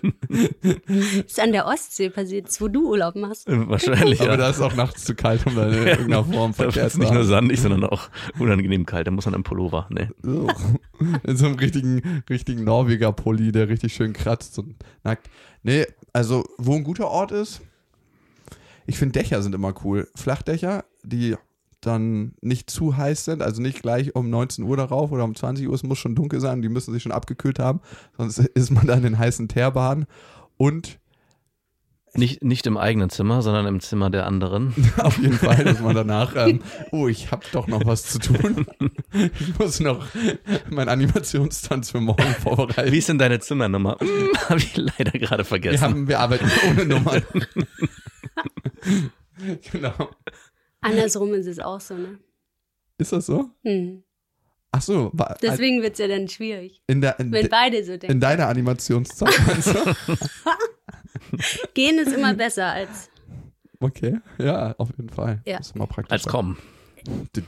Ist 1.27 1.41
an 1.41 1.51
der 1.51 1.65
Ostsee 1.67 2.09
passiert, 2.09 2.49
wo 2.61 2.69
du 2.69 2.89
Urlaub 2.91 3.15
machst. 3.15 3.47
Wahrscheinlich, 3.47 4.21
Aber 4.21 4.31
ja. 4.31 4.37
da 4.37 4.49
ist 4.49 4.61
auch 4.61 4.75
nachts 4.75 5.03
zu 5.03 5.13
kalt, 5.13 5.45
um 5.45 5.55
da 5.55 5.67
in 5.67 5.73
irgendeiner 5.73 6.23
Form 6.23 6.53
Da 6.57 6.63
Verkehr 6.63 6.89
zu 6.89 6.99
nicht 6.99 7.11
nur 7.11 7.19
haben. 7.23 7.27
sandig, 7.27 7.59
sondern 7.59 7.83
auch 7.83 8.09
unangenehm 8.39 8.85
kalt. 8.85 9.07
Da 9.07 9.11
muss 9.11 9.25
man 9.25 9.33
im 9.33 9.43
Pullover. 9.43 9.87
Nee. 9.89 10.07
So. 10.23 10.47
In 11.23 11.37
so 11.37 11.45
einem 11.45 11.55
richtigen, 11.55 12.23
richtigen 12.29 12.63
Norweger-Pulli, 12.63 13.51
der 13.51 13.69
richtig 13.69 13.93
schön 13.93 14.13
kratzt 14.13 14.57
und 14.59 14.75
nackt. 15.03 15.29
Nee, 15.63 15.85
also 16.13 16.43
wo 16.57 16.75
ein 16.75 16.83
guter 16.83 17.07
Ort 17.09 17.31
ist, 17.31 17.61
ich 18.87 18.97
finde 18.97 19.19
Dächer 19.19 19.41
sind 19.41 19.55
immer 19.55 19.73
cool. 19.83 20.07
Flachdächer, 20.15 20.85
die 21.03 21.35
dann 21.81 22.33
nicht 22.41 22.69
zu 22.69 22.97
heiß 22.97 23.25
sind, 23.25 23.41
also 23.41 23.61
nicht 23.61 23.81
gleich 23.81 24.15
um 24.15 24.29
19 24.29 24.63
Uhr 24.63 24.77
darauf 24.77 25.11
oder 25.11 25.23
um 25.23 25.35
20 25.35 25.67
Uhr, 25.67 25.73
es 25.73 25.83
muss 25.83 25.99
schon 25.99 26.15
dunkel 26.15 26.39
sein, 26.39 26.61
die 26.61 26.69
müssen 26.69 26.93
sich 26.93 27.03
schon 27.03 27.11
abgekühlt 27.11 27.59
haben, 27.59 27.81
sonst 28.17 28.37
ist 28.53 28.71
man 28.71 28.87
dann 28.87 29.03
in 29.03 29.17
heißen 29.17 29.47
Teerbahnen. 29.47 30.05
Und 30.57 30.99
Nicht, 32.17 32.43
nicht 32.43 32.65
im 32.67 32.77
eigenen 32.77 33.09
Zimmer, 33.09 33.41
sondern 33.41 33.65
im 33.67 33.79
Zimmer 33.81 34.09
der 34.09 34.25
anderen. 34.25 34.73
Auf 34.97 35.17
jeden 35.17 35.33
Fall, 35.37 35.63
dass 35.63 35.79
man 35.81 35.95
danach, 35.95 36.35
ähm, 36.35 36.61
oh, 36.91 37.07
ich 37.07 37.31
habe 37.31 37.43
doch 37.51 37.67
noch 37.67 37.85
was 37.85 38.03
zu 38.05 38.19
tun. 38.19 38.65
Ich 39.13 39.57
muss 39.59 39.79
noch 39.79 40.05
meinen 40.69 40.89
Animationstanz 40.89 41.91
für 41.91 41.99
morgen 42.01 42.23
vorbereiten. 42.41 42.91
Wie 42.91 42.97
ist 42.97 43.09
denn 43.09 43.17
deine 43.17 43.39
Zimmernummer? 43.39 43.97
Hm, 43.99 44.29
Habe 44.49 44.59
ich 44.59 44.75
leider 44.77 45.11
gerade 45.11 45.41
wir, 45.43 45.45
vergessen. 45.45 45.81
haben, 45.81 46.07
wir 46.07 46.19
arbeiten 46.19 46.49
ohne 46.69 46.85
Nummern. 46.85 47.23
genau. 49.71 50.09
Andersrum 50.81 51.33
ist 51.33 51.47
es 51.47 51.59
auch 51.59 51.81
so, 51.81 51.95
ne? 51.95 52.19
Ist 52.97 53.11
das 53.11 53.25
so? 53.25 53.49
Hm. 53.63 54.03
Ach 54.71 54.81
so, 54.81 55.09
wa- 55.13 55.37
Deswegen 55.41 55.81
wird 55.81 55.93
es 55.93 55.99
ja 55.99 56.07
dann 56.07 56.27
schwierig, 56.27 56.81
in, 56.87 56.99
der, 57.01 57.17
in, 57.19 57.31
wenn 57.31 57.43
de, 57.43 57.49
beide 57.49 57.83
so 57.83 57.91
denken. 57.91 58.11
in 58.11 58.19
deiner 58.19 58.47
Animationszeit 58.47 59.29
du? 59.65 60.15
Gehen 61.73 61.97
ist 61.99 62.13
immer 62.13 62.33
besser 62.33 62.67
als 62.71 63.09
Okay, 63.79 64.19
ja, 64.37 64.73
auf 64.77 64.89
jeden 64.97 65.09
Fall. 65.09 65.41
Ja. 65.45 65.57
Das 65.57 65.67
ist 65.67 65.75
mal 65.75 65.85
praktisch. 65.85 66.11
Als 66.13 66.25
kommen. 66.25 66.57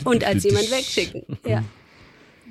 und 0.04 0.24
als 0.26 0.44
jemand 0.44 0.70
wegschicken. 0.70 1.24
Ja. 1.46 1.64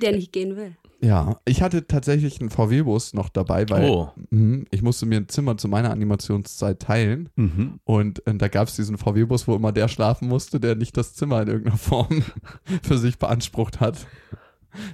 Der 0.01 0.11
nicht 0.13 0.31
gehen 0.33 0.55
will. 0.57 0.75
Ja, 0.99 1.39
ich 1.45 1.61
hatte 1.61 1.85
tatsächlich 1.87 2.41
einen 2.41 2.49
VW-Bus 2.49 3.13
noch 3.13 3.29
dabei, 3.29 3.69
weil 3.69 3.87
Oh. 3.87 4.09
mhm, 4.31 4.65
ich 4.71 4.81
musste 4.81 5.05
mir 5.05 5.17
ein 5.17 5.29
Zimmer 5.29 5.55
zu 5.57 5.67
meiner 5.67 5.91
Animationszeit 5.91 6.79
teilen. 6.79 7.29
Mhm. 7.35 7.79
Und 7.83 8.25
äh, 8.25 8.33
da 8.33 8.47
gab 8.47 8.67
es 8.67 8.75
diesen 8.75 8.97
VW-Bus, 8.97 9.47
wo 9.47 9.55
immer 9.55 9.71
der 9.71 9.87
schlafen 9.89 10.27
musste, 10.27 10.59
der 10.59 10.75
nicht 10.75 10.97
das 10.97 11.13
Zimmer 11.13 11.43
in 11.43 11.47
irgendeiner 11.49 11.77
Form 11.77 12.23
für 12.83 12.97
sich 12.97 13.19
beansprucht 13.19 13.79
hat. 13.79 14.07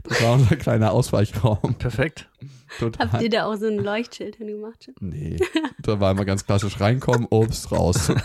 Das 0.03 0.21
war 0.21 0.33
unser 0.33 0.57
kleiner 0.57 0.91
Ausweichraum. 0.91 1.75
Perfekt. 1.79 2.29
Total. 2.80 3.12
Habt 3.12 3.24
ihr 3.24 3.30
da 3.30 3.46
auch 3.46 3.56
so 3.56 3.68
ein 3.68 3.77
Leuchtschild 3.77 4.38
hingemacht? 4.38 4.92
Nee, 5.00 5.38
da 5.82 6.00
war 6.00 6.12
immer 6.12 6.25
ganz 6.25 6.46
klassisch 6.46 6.80
reinkommen, 6.80 7.27
Obst 7.30 7.72
raus. 7.72 8.12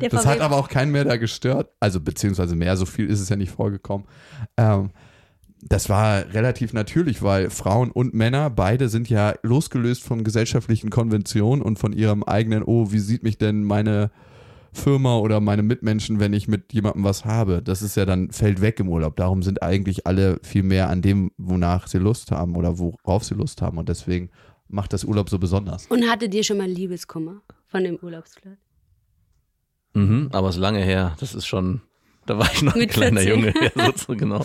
Der 0.00 0.10
Das 0.10 0.26
hat 0.26 0.40
aber 0.40 0.56
auch 0.56 0.68
keinen 0.68 0.92
mehr 0.92 1.04
da 1.04 1.16
gestört. 1.16 1.70
Also 1.80 2.00
beziehungsweise 2.00 2.54
mehr, 2.54 2.76
so 2.76 2.84
viel 2.86 3.08
ist 3.08 3.20
es 3.20 3.28
ja 3.28 3.36
nicht 3.36 3.50
vorgekommen. 3.50 4.06
Ähm, 4.56 4.90
das 5.66 5.88
war 5.88 6.32
relativ 6.34 6.74
natürlich, 6.74 7.22
weil 7.22 7.48
Frauen 7.48 7.90
und 7.90 8.12
Männer, 8.12 8.50
beide 8.50 8.90
sind 8.90 9.08
ja 9.08 9.34
losgelöst 9.42 10.04
von 10.04 10.22
gesellschaftlichen 10.22 10.90
Konventionen 10.90 11.62
und 11.62 11.78
von 11.78 11.94
ihrem 11.94 12.22
eigenen, 12.22 12.62
oh, 12.62 12.92
wie 12.92 12.98
sieht 12.98 13.22
mich 13.22 13.38
denn 13.38 13.64
meine 13.64 14.10
Firma 14.74 15.16
oder 15.18 15.40
meine 15.40 15.62
Mitmenschen, 15.62 16.20
wenn 16.20 16.32
ich 16.32 16.48
mit 16.48 16.72
jemandem 16.72 17.04
was 17.04 17.24
habe. 17.24 17.62
Das 17.62 17.80
ist 17.82 17.96
ja 17.96 18.04
dann, 18.04 18.30
fällt 18.30 18.60
weg 18.60 18.80
im 18.80 18.88
Urlaub. 18.88 19.16
Darum 19.16 19.42
sind 19.42 19.62
eigentlich 19.62 20.06
alle 20.06 20.38
viel 20.42 20.62
mehr 20.62 20.88
an 20.90 21.00
dem, 21.00 21.30
wonach 21.38 21.86
sie 21.86 21.98
Lust 21.98 22.30
haben 22.30 22.56
oder 22.56 22.78
worauf 22.78 23.24
sie 23.24 23.34
Lust 23.34 23.62
haben. 23.62 23.78
Und 23.78 23.88
deswegen 23.88 24.30
macht 24.68 24.92
das 24.92 25.04
Urlaub 25.04 25.30
so 25.30 25.38
besonders. 25.38 25.86
Und 25.86 26.08
hattet 26.10 26.34
ihr 26.34 26.44
schon 26.44 26.58
mal 26.58 26.68
Liebeskummer 26.68 27.40
von 27.66 27.84
dem 27.84 27.96
Urlaubsplatz? 27.96 28.58
Mhm, 29.94 30.28
aber 30.32 30.48
es 30.48 30.56
ist 30.56 30.60
lange 30.60 30.80
her. 30.82 31.14
Das 31.20 31.34
ist 31.34 31.46
schon, 31.46 31.80
da 32.26 32.38
war 32.38 32.50
ich 32.52 32.62
noch 32.62 32.74
ein 32.74 32.88
kleiner 32.88 33.20
14. 33.20 33.28
Junge. 33.52 33.54
Ja, 33.76 33.92
so, 33.96 34.16
genau. 34.16 34.44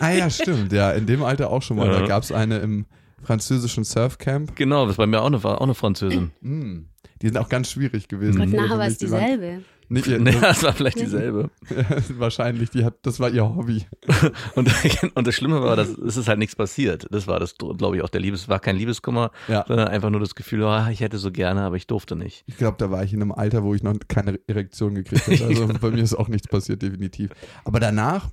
Ah 0.00 0.10
ja, 0.10 0.28
stimmt. 0.28 0.72
Ja, 0.72 0.92
in 0.92 1.06
dem 1.06 1.22
Alter 1.22 1.50
auch 1.50 1.62
schon 1.62 1.78
mal. 1.78 1.88
Da 1.88 2.00
Ja. 2.00 2.06
gab 2.06 2.22
es 2.22 2.30
eine 2.32 2.58
im 2.58 2.84
französischen 3.22 3.84
Surfcamp. 3.84 4.56
Genau, 4.56 4.84
das 4.84 4.92
ist 4.92 4.96
bei 4.98 5.06
mir 5.06 5.20
auch 5.22 5.26
eine, 5.26 5.42
war 5.44 5.58
auch 5.60 5.64
eine 5.64 5.74
Französin. 5.74 6.30
Mm, 6.42 6.86
die 7.20 7.28
sind 7.28 7.38
auch 7.38 7.48
ganz 7.48 7.70
schwierig 7.70 8.08
gewesen. 8.08 8.38
Gott, 8.38 8.48
Nur 8.48 8.62
nachher 8.62 8.78
war 8.78 8.86
es 8.86 8.98
dieselbe. 8.98 9.62
Nicht, 9.88 10.06
ihr- 10.08 10.18
Nee, 10.18 10.34
das 10.40 10.62
war 10.64 10.72
vielleicht 10.72 10.98
dieselbe. 11.00 11.50
wahrscheinlich, 12.18 12.70
die 12.70 12.84
hat, 12.84 12.94
das 13.02 13.20
war 13.20 13.30
ihr 13.30 13.44
Hobby. 13.44 13.84
Und, 14.56 14.70
und 15.14 15.26
das 15.26 15.34
Schlimme 15.34 15.62
war, 15.62 15.76
dass 15.76 15.88
es 15.88 16.16
ist 16.16 16.28
halt 16.28 16.38
nichts 16.38 16.56
passiert. 16.56 17.06
Das 17.10 17.26
war 17.26 17.38
das, 17.40 17.54
glaube 17.56 17.96
ich, 17.96 18.02
auch 18.02 18.08
der 18.08 18.20
Liebes, 18.20 18.48
war 18.48 18.58
kein 18.58 18.76
Liebeskummer, 18.76 19.30
Ja. 19.48 19.64
sondern 19.68 19.88
einfach 19.88 20.10
nur 20.10 20.20
das 20.20 20.34
Gefühl, 20.34 20.62
oh, 20.62 20.86
ich 20.90 21.00
hätte 21.00 21.18
so 21.18 21.30
gerne, 21.30 21.62
aber 21.62 21.76
ich 21.76 21.86
durfte 21.86 22.16
nicht. 22.16 22.42
Ich 22.46 22.56
glaube, 22.56 22.76
da 22.78 22.90
war 22.90 23.04
ich 23.04 23.12
in 23.12 23.22
einem 23.22 23.32
Alter, 23.32 23.62
wo 23.62 23.74
ich 23.74 23.82
noch 23.82 23.94
keine 24.08 24.40
Erektion 24.46 24.94
gekriegt 24.94 25.28
habe. 25.28 25.44
Also 25.44 25.68
bei 25.80 25.90
mir 25.90 26.02
ist 26.02 26.14
auch 26.14 26.28
nichts 26.28 26.48
passiert, 26.48 26.82
definitiv. 26.82 27.30
Aber 27.64 27.78
danach, 27.80 28.30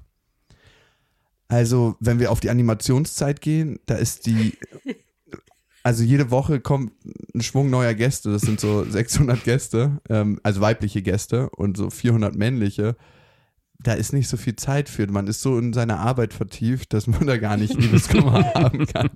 also 1.50 1.96
wenn 2.00 2.20
wir 2.20 2.32
auf 2.32 2.40
die 2.40 2.52
Animationszeit 2.52 3.42
gehen, 3.42 3.80
da 3.88 3.96
ist 3.96 4.28
die, 4.28 4.54
also 5.84 6.04
jede 6.04 6.30
Woche 6.30 6.60
kommt 6.60 6.94
ein 7.34 7.42
Schwung 7.42 7.72
neuer 7.72 7.96
Gäste. 7.96 8.32
Das 8.32 8.44
sind 8.44 8.60
so 8.60 8.84
600 8.84 9.44
Gäste, 9.44 10.00
ähm, 10.10 10.40
also 10.44 10.62
weibliche 10.62 11.02
Gäste 11.02 11.50
und 11.50 11.76
so 11.76 11.90
400 11.90 12.36
männliche. 12.36 12.96
Da 13.82 13.94
ist 13.94 14.14
nicht 14.14 14.28
so 14.28 14.38
viel 14.38 14.58
Zeit 14.58 14.90
für. 14.90 15.08
Man 15.08 15.26
ist 15.26 15.42
so 15.42 15.58
in 15.58 15.74
seine 15.74 15.98
Arbeit 15.98 16.34
vertieft, 16.34 16.94
dass 16.94 17.08
man 17.08 17.26
da 17.26 17.38
gar 17.38 17.58
nicht 17.58 17.74
Liebeskummer 17.74 18.44
haben 18.54 18.86
kann. 18.86 19.10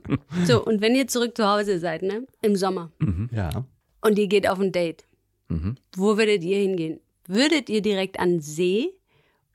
So, 0.45 0.65
und 0.65 0.81
wenn 0.81 0.95
ihr 0.95 1.07
zurück 1.07 1.37
zu 1.37 1.45
Hause 1.45 1.79
seid, 1.79 2.01
ne? 2.01 2.25
Im 2.41 2.55
Sommer. 2.55 2.91
Ja. 3.31 3.65
Und 4.01 4.17
ihr 4.17 4.27
geht 4.27 4.49
auf 4.49 4.59
ein 4.59 4.71
Date. 4.71 5.05
Mhm. 5.49 5.75
Wo 5.95 6.17
würdet 6.17 6.43
ihr 6.43 6.57
hingehen? 6.57 6.99
Würdet 7.27 7.69
ihr 7.69 7.81
direkt 7.81 8.19
an 8.19 8.39
See 8.39 8.89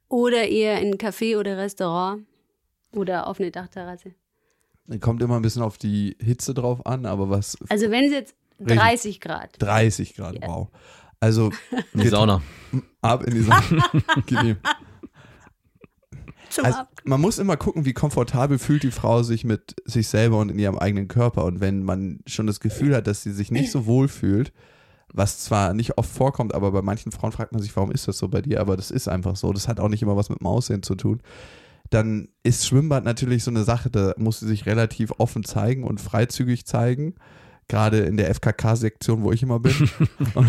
oder 0.09 0.47
eher 0.47 0.81
in 0.81 0.93
ein 0.93 0.99
Café 0.99 1.39
oder 1.39 1.57
Restaurant 1.57 2.28
oder 2.93 3.27
auf 3.27 3.41
eine 3.41 3.51
Dachterrasse? 3.51 4.15
Kommt 5.01 5.23
immer 5.23 5.37
ein 5.37 5.43
bisschen 5.43 5.63
auf 5.63 5.77
die 5.77 6.17
Hitze 6.21 6.55
drauf 6.55 6.87
an, 6.87 7.05
aber 7.05 7.29
was 7.29 7.59
Also 7.69 7.91
wenn 7.91 8.05
es 8.05 8.13
jetzt 8.13 8.35
30 8.61 9.21
Grad. 9.21 9.51
30 9.59 10.15
Grad, 10.15 10.37
wow. 10.47 10.69
Also 11.21 11.51
In 11.93 12.01
die 12.01 12.09
Sauna. 12.09 12.43
ab 13.03 13.25
in 13.25 13.35
die 13.35 13.43
Sauna. 13.43 13.91
Gib 14.27 14.43
ihm. 14.43 14.57
Also, 16.57 16.79
Ab 16.79 16.91
man 17.05 17.21
muss 17.21 17.39
immer 17.39 17.57
gucken, 17.57 17.85
wie 17.85 17.93
komfortabel 17.93 18.59
fühlt 18.59 18.83
die 18.83 18.91
Frau 18.91 19.23
sich 19.23 19.45
mit 19.45 19.77
sich 19.85 20.09
selber 20.09 20.39
und 20.39 20.51
in 20.51 20.59
ihrem 20.59 20.79
eigenen 20.79 21.07
Körper. 21.07 21.45
Und 21.45 21.61
wenn 21.61 21.83
man 21.83 22.21
schon 22.27 22.47
das 22.47 22.61
Gefühl 22.61 22.95
hat, 22.97 23.07
dass 23.07 23.23
sie 23.23 23.33
sich 23.33 23.51
nicht 23.51 23.71
so 23.71 23.87
wohl 23.87 24.09
fühlt, 24.09 24.53
was 25.13 25.41
zwar 25.41 25.75
nicht 25.75 25.99
oft 25.99 26.11
vorkommt, 26.11 26.55
aber 26.55 26.73
bei 26.73 26.83
manchen 26.83 27.13
Frauen 27.13 27.33
fragt 27.33 27.53
man 27.53 27.63
sich, 27.63 27.75
warum 27.77 27.91
ist 27.93 28.09
das 28.09 28.19
so 28.19 28.29
bei 28.29 28.41
dir? 28.43 28.61
Aber 28.61 28.77
das 28.77 28.91
ist 28.91 29.09
einfach 29.09 29.37
so. 29.37 29.53
Das 29.53 29.69
hat 29.69 29.79
auch 29.81 29.89
nicht 29.89 30.03
immer 30.03 30.17
was 30.17 30.31
mit 30.31 30.41
dem 30.41 30.47
Aussehen 30.47 30.83
zu 30.83 30.95
tun. 30.95 31.21
Dann 31.91 32.29
ist 32.43 32.67
Schwimmbad 32.67 33.05
natürlich 33.05 33.45
so 33.45 33.51
eine 33.51 33.65
Sache, 33.65 33.91
da 33.91 34.15
muss 34.19 34.41
sie 34.41 34.47
sich 34.47 34.67
relativ 34.67 35.13
offen 35.19 35.45
zeigen 35.45 35.85
und 35.85 36.01
freizügig 36.01 36.67
zeigen. 36.67 37.15
Gerade 37.71 37.99
in 37.99 38.17
der 38.17 38.35
FKK-Sektion, 38.35 39.23
wo 39.23 39.31
ich 39.31 39.43
immer 39.43 39.61
bin. 39.61 39.75
und, 40.35 40.49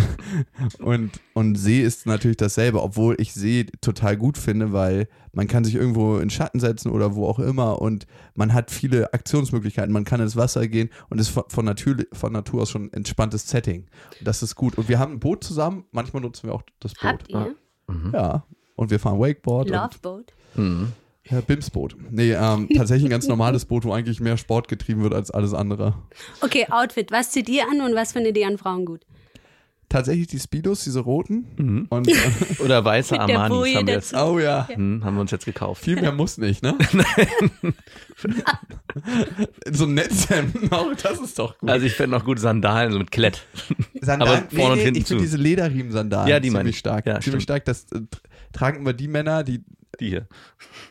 und, 0.80 1.12
und 1.34 1.56
See 1.56 1.82
ist 1.82 2.06
natürlich 2.06 2.38
dasselbe, 2.38 2.82
obwohl 2.82 3.16
ich 3.20 3.34
See 3.34 3.66
total 3.82 4.16
gut 4.16 4.38
finde, 4.38 4.72
weil 4.72 5.10
man 5.34 5.48
kann 5.48 5.66
sich 5.66 5.76
irgendwo 5.76 6.18
in 6.20 6.30
Schatten 6.30 6.62
setzen 6.62 6.90
oder 6.90 7.16
wo 7.16 7.28
auch 7.28 7.40
immer 7.40 7.82
und 7.82 8.08
man 8.36 8.54
hat 8.54 8.72
viele 8.72 9.14
Aktionsmöglichkeiten. 9.14 9.92
Man 9.92 10.06
kann 10.06 10.22
ins 10.22 10.38
Wasser 10.38 10.66
gehen 10.70 10.90
und 11.10 11.20
ist 11.20 11.28
von, 11.28 11.44
von, 11.50 11.66
Natur, 11.66 11.98
von 12.14 12.32
Natur 12.32 12.62
aus 12.62 12.70
schon 12.70 12.86
ein 12.86 12.94
entspanntes 12.94 13.50
Setting. 13.50 13.88
Und 14.20 14.28
das 14.28 14.42
ist 14.42 14.56
gut. 14.56 14.78
Und 14.78 14.88
wir 14.88 14.98
haben 14.98 15.14
ein 15.14 15.20
Boot 15.20 15.44
zusammen. 15.44 15.84
Manchmal 15.92 16.22
nutzen 16.22 16.48
wir 16.48 16.56
auch 16.56 16.64
das 16.80 16.94
Boot. 16.94 17.04
habt 17.04 17.30
ihr? 17.30 17.54
Ja. 18.14 18.46
Und 18.76 18.92
wir 18.92 19.00
fahren 19.00 19.20
Wakeboard. 19.20 19.70
Und, 19.70 19.76
Loveboat? 19.76 20.34
Mhm. 20.56 20.94
Ja, 21.30 21.42
Bimsboot. 21.42 21.96
Nee, 22.10 22.32
ähm, 22.32 22.70
tatsächlich 22.76 23.06
ein 23.06 23.12
ganz 23.12 23.28
normales 23.28 23.66
Boot, 23.66 23.86
wo 23.86 23.92
eigentlich 23.92 24.20
mehr 24.20 24.38
Sport 24.38 24.68
getrieben 24.68 25.04
wird 25.04 25.14
als 25.14 25.32
alles 25.32 25.54
andere. 25.54 25.96
Okay, 26.42 26.68
Outfit. 26.70 27.12
Was 27.12 27.32
zieht 27.32 27.50
ihr 27.50 27.64
an 27.70 27.82
und 27.82 27.96
was 27.96 28.14
findet 28.14 28.38
ihr 28.38 28.48
an 28.48 28.58
Frauen 28.58 28.86
gut? 28.86 29.02
Tatsächlich 29.90 30.28
die 30.28 30.40
Speedos, 30.40 30.84
diese 30.84 31.00
roten. 31.00 31.48
Mhm. 31.58 31.88
Und, 31.90 32.08
äh, 32.12 32.14
Oder 32.64 32.86
weiße 32.86 33.20
Armanis 33.20 33.76
haben 33.76 33.88
wir, 33.88 33.94
jetzt, 33.96 34.14
oh 34.14 34.38
ja. 34.38 34.68
hm, 34.68 35.04
haben 35.04 35.16
wir 35.16 35.22
uns 35.22 35.32
jetzt 35.32 35.46
gekauft. 35.46 35.84
Viel 35.84 36.00
mehr 36.00 36.12
muss 36.12 36.38
nicht, 36.38 36.62
ne? 36.62 36.78
so 39.72 39.86
ein 39.86 39.96
Netzhemd, 39.96 40.72
auch 40.72 40.94
das 41.02 41.20
ist 41.20 41.40
doch 41.40 41.58
gut. 41.58 41.72
Also 41.72 41.88
ich 41.88 41.94
fände 41.94 42.16
noch 42.16 42.24
gut 42.24 42.40
Sandalen, 42.40 42.92
so 42.92 43.00
mit 43.00 43.10
Klett. 43.10 43.42
Sandalen, 44.00 44.44
aber 44.44 44.56
vorne 44.56 44.74
und 44.74 44.80
hinten 44.80 45.00
ich 45.00 45.08
finde 45.08 45.22
zu. 45.22 45.26
diese 45.26 45.38
Lederriemen-Sandalen 45.38 46.28
Ja, 46.30 46.40
die 46.40 46.52
ziemlich 46.52 46.76
ich. 46.76 46.78
stark. 46.80 47.08
Ja, 47.08 47.14
ziemlich 47.20 47.44
stimmt. 47.44 47.64
stark. 47.64 47.66
Das 47.66 47.92
äh, 47.92 48.02
tragen 48.54 48.82
immer 48.82 48.94
die 48.94 49.08
Männer, 49.08 49.44
die, 49.44 49.64
Die 50.00 50.10
hier. 50.10 50.28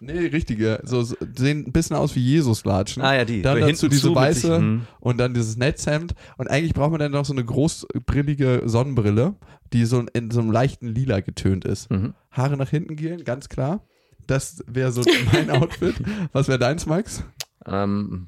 nee, 0.00 0.26
richtige, 0.26 0.80
so, 0.82 1.02
so 1.02 1.16
sehen 1.36 1.64
ein 1.66 1.72
bisschen 1.72 1.96
aus 1.96 2.14
wie 2.14 2.20
Jesus-Latschen. 2.20 3.02
Ah 3.02 3.14
ja, 3.14 3.24
die. 3.24 3.42
Dann 3.42 3.60
dazu 3.60 3.88
diese 3.88 4.14
weiße 4.14 4.40
sich, 4.40 4.50
hm. 4.50 4.86
und 5.00 5.18
dann 5.18 5.34
dieses 5.34 5.56
Netzhemd. 5.56 6.14
Und 6.36 6.48
eigentlich 6.48 6.74
braucht 6.74 6.90
man 6.90 7.00
dann 7.00 7.12
noch 7.12 7.24
so 7.24 7.32
eine 7.32 7.44
großbrillige 7.44 8.62
Sonnenbrille, 8.66 9.36
die 9.72 9.84
so 9.84 10.04
in 10.12 10.30
so 10.30 10.40
einem 10.40 10.50
leichten 10.50 10.88
Lila 10.88 11.20
getönt 11.20 11.64
ist. 11.64 11.90
Mhm. 11.90 12.14
Haare 12.30 12.56
nach 12.56 12.70
hinten 12.70 12.96
gehen, 12.96 13.24
ganz 13.24 13.48
klar. 13.48 13.84
Das 14.26 14.62
wäre 14.66 14.92
so 14.92 15.02
mein 15.32 15.50
Outfit. 15.50 15.96
Was 16.32 16.48
wäre 16.48 16.58
deins, 16.58 16.86
Max? 16.86 17.24
Ähm, 17.66 18.26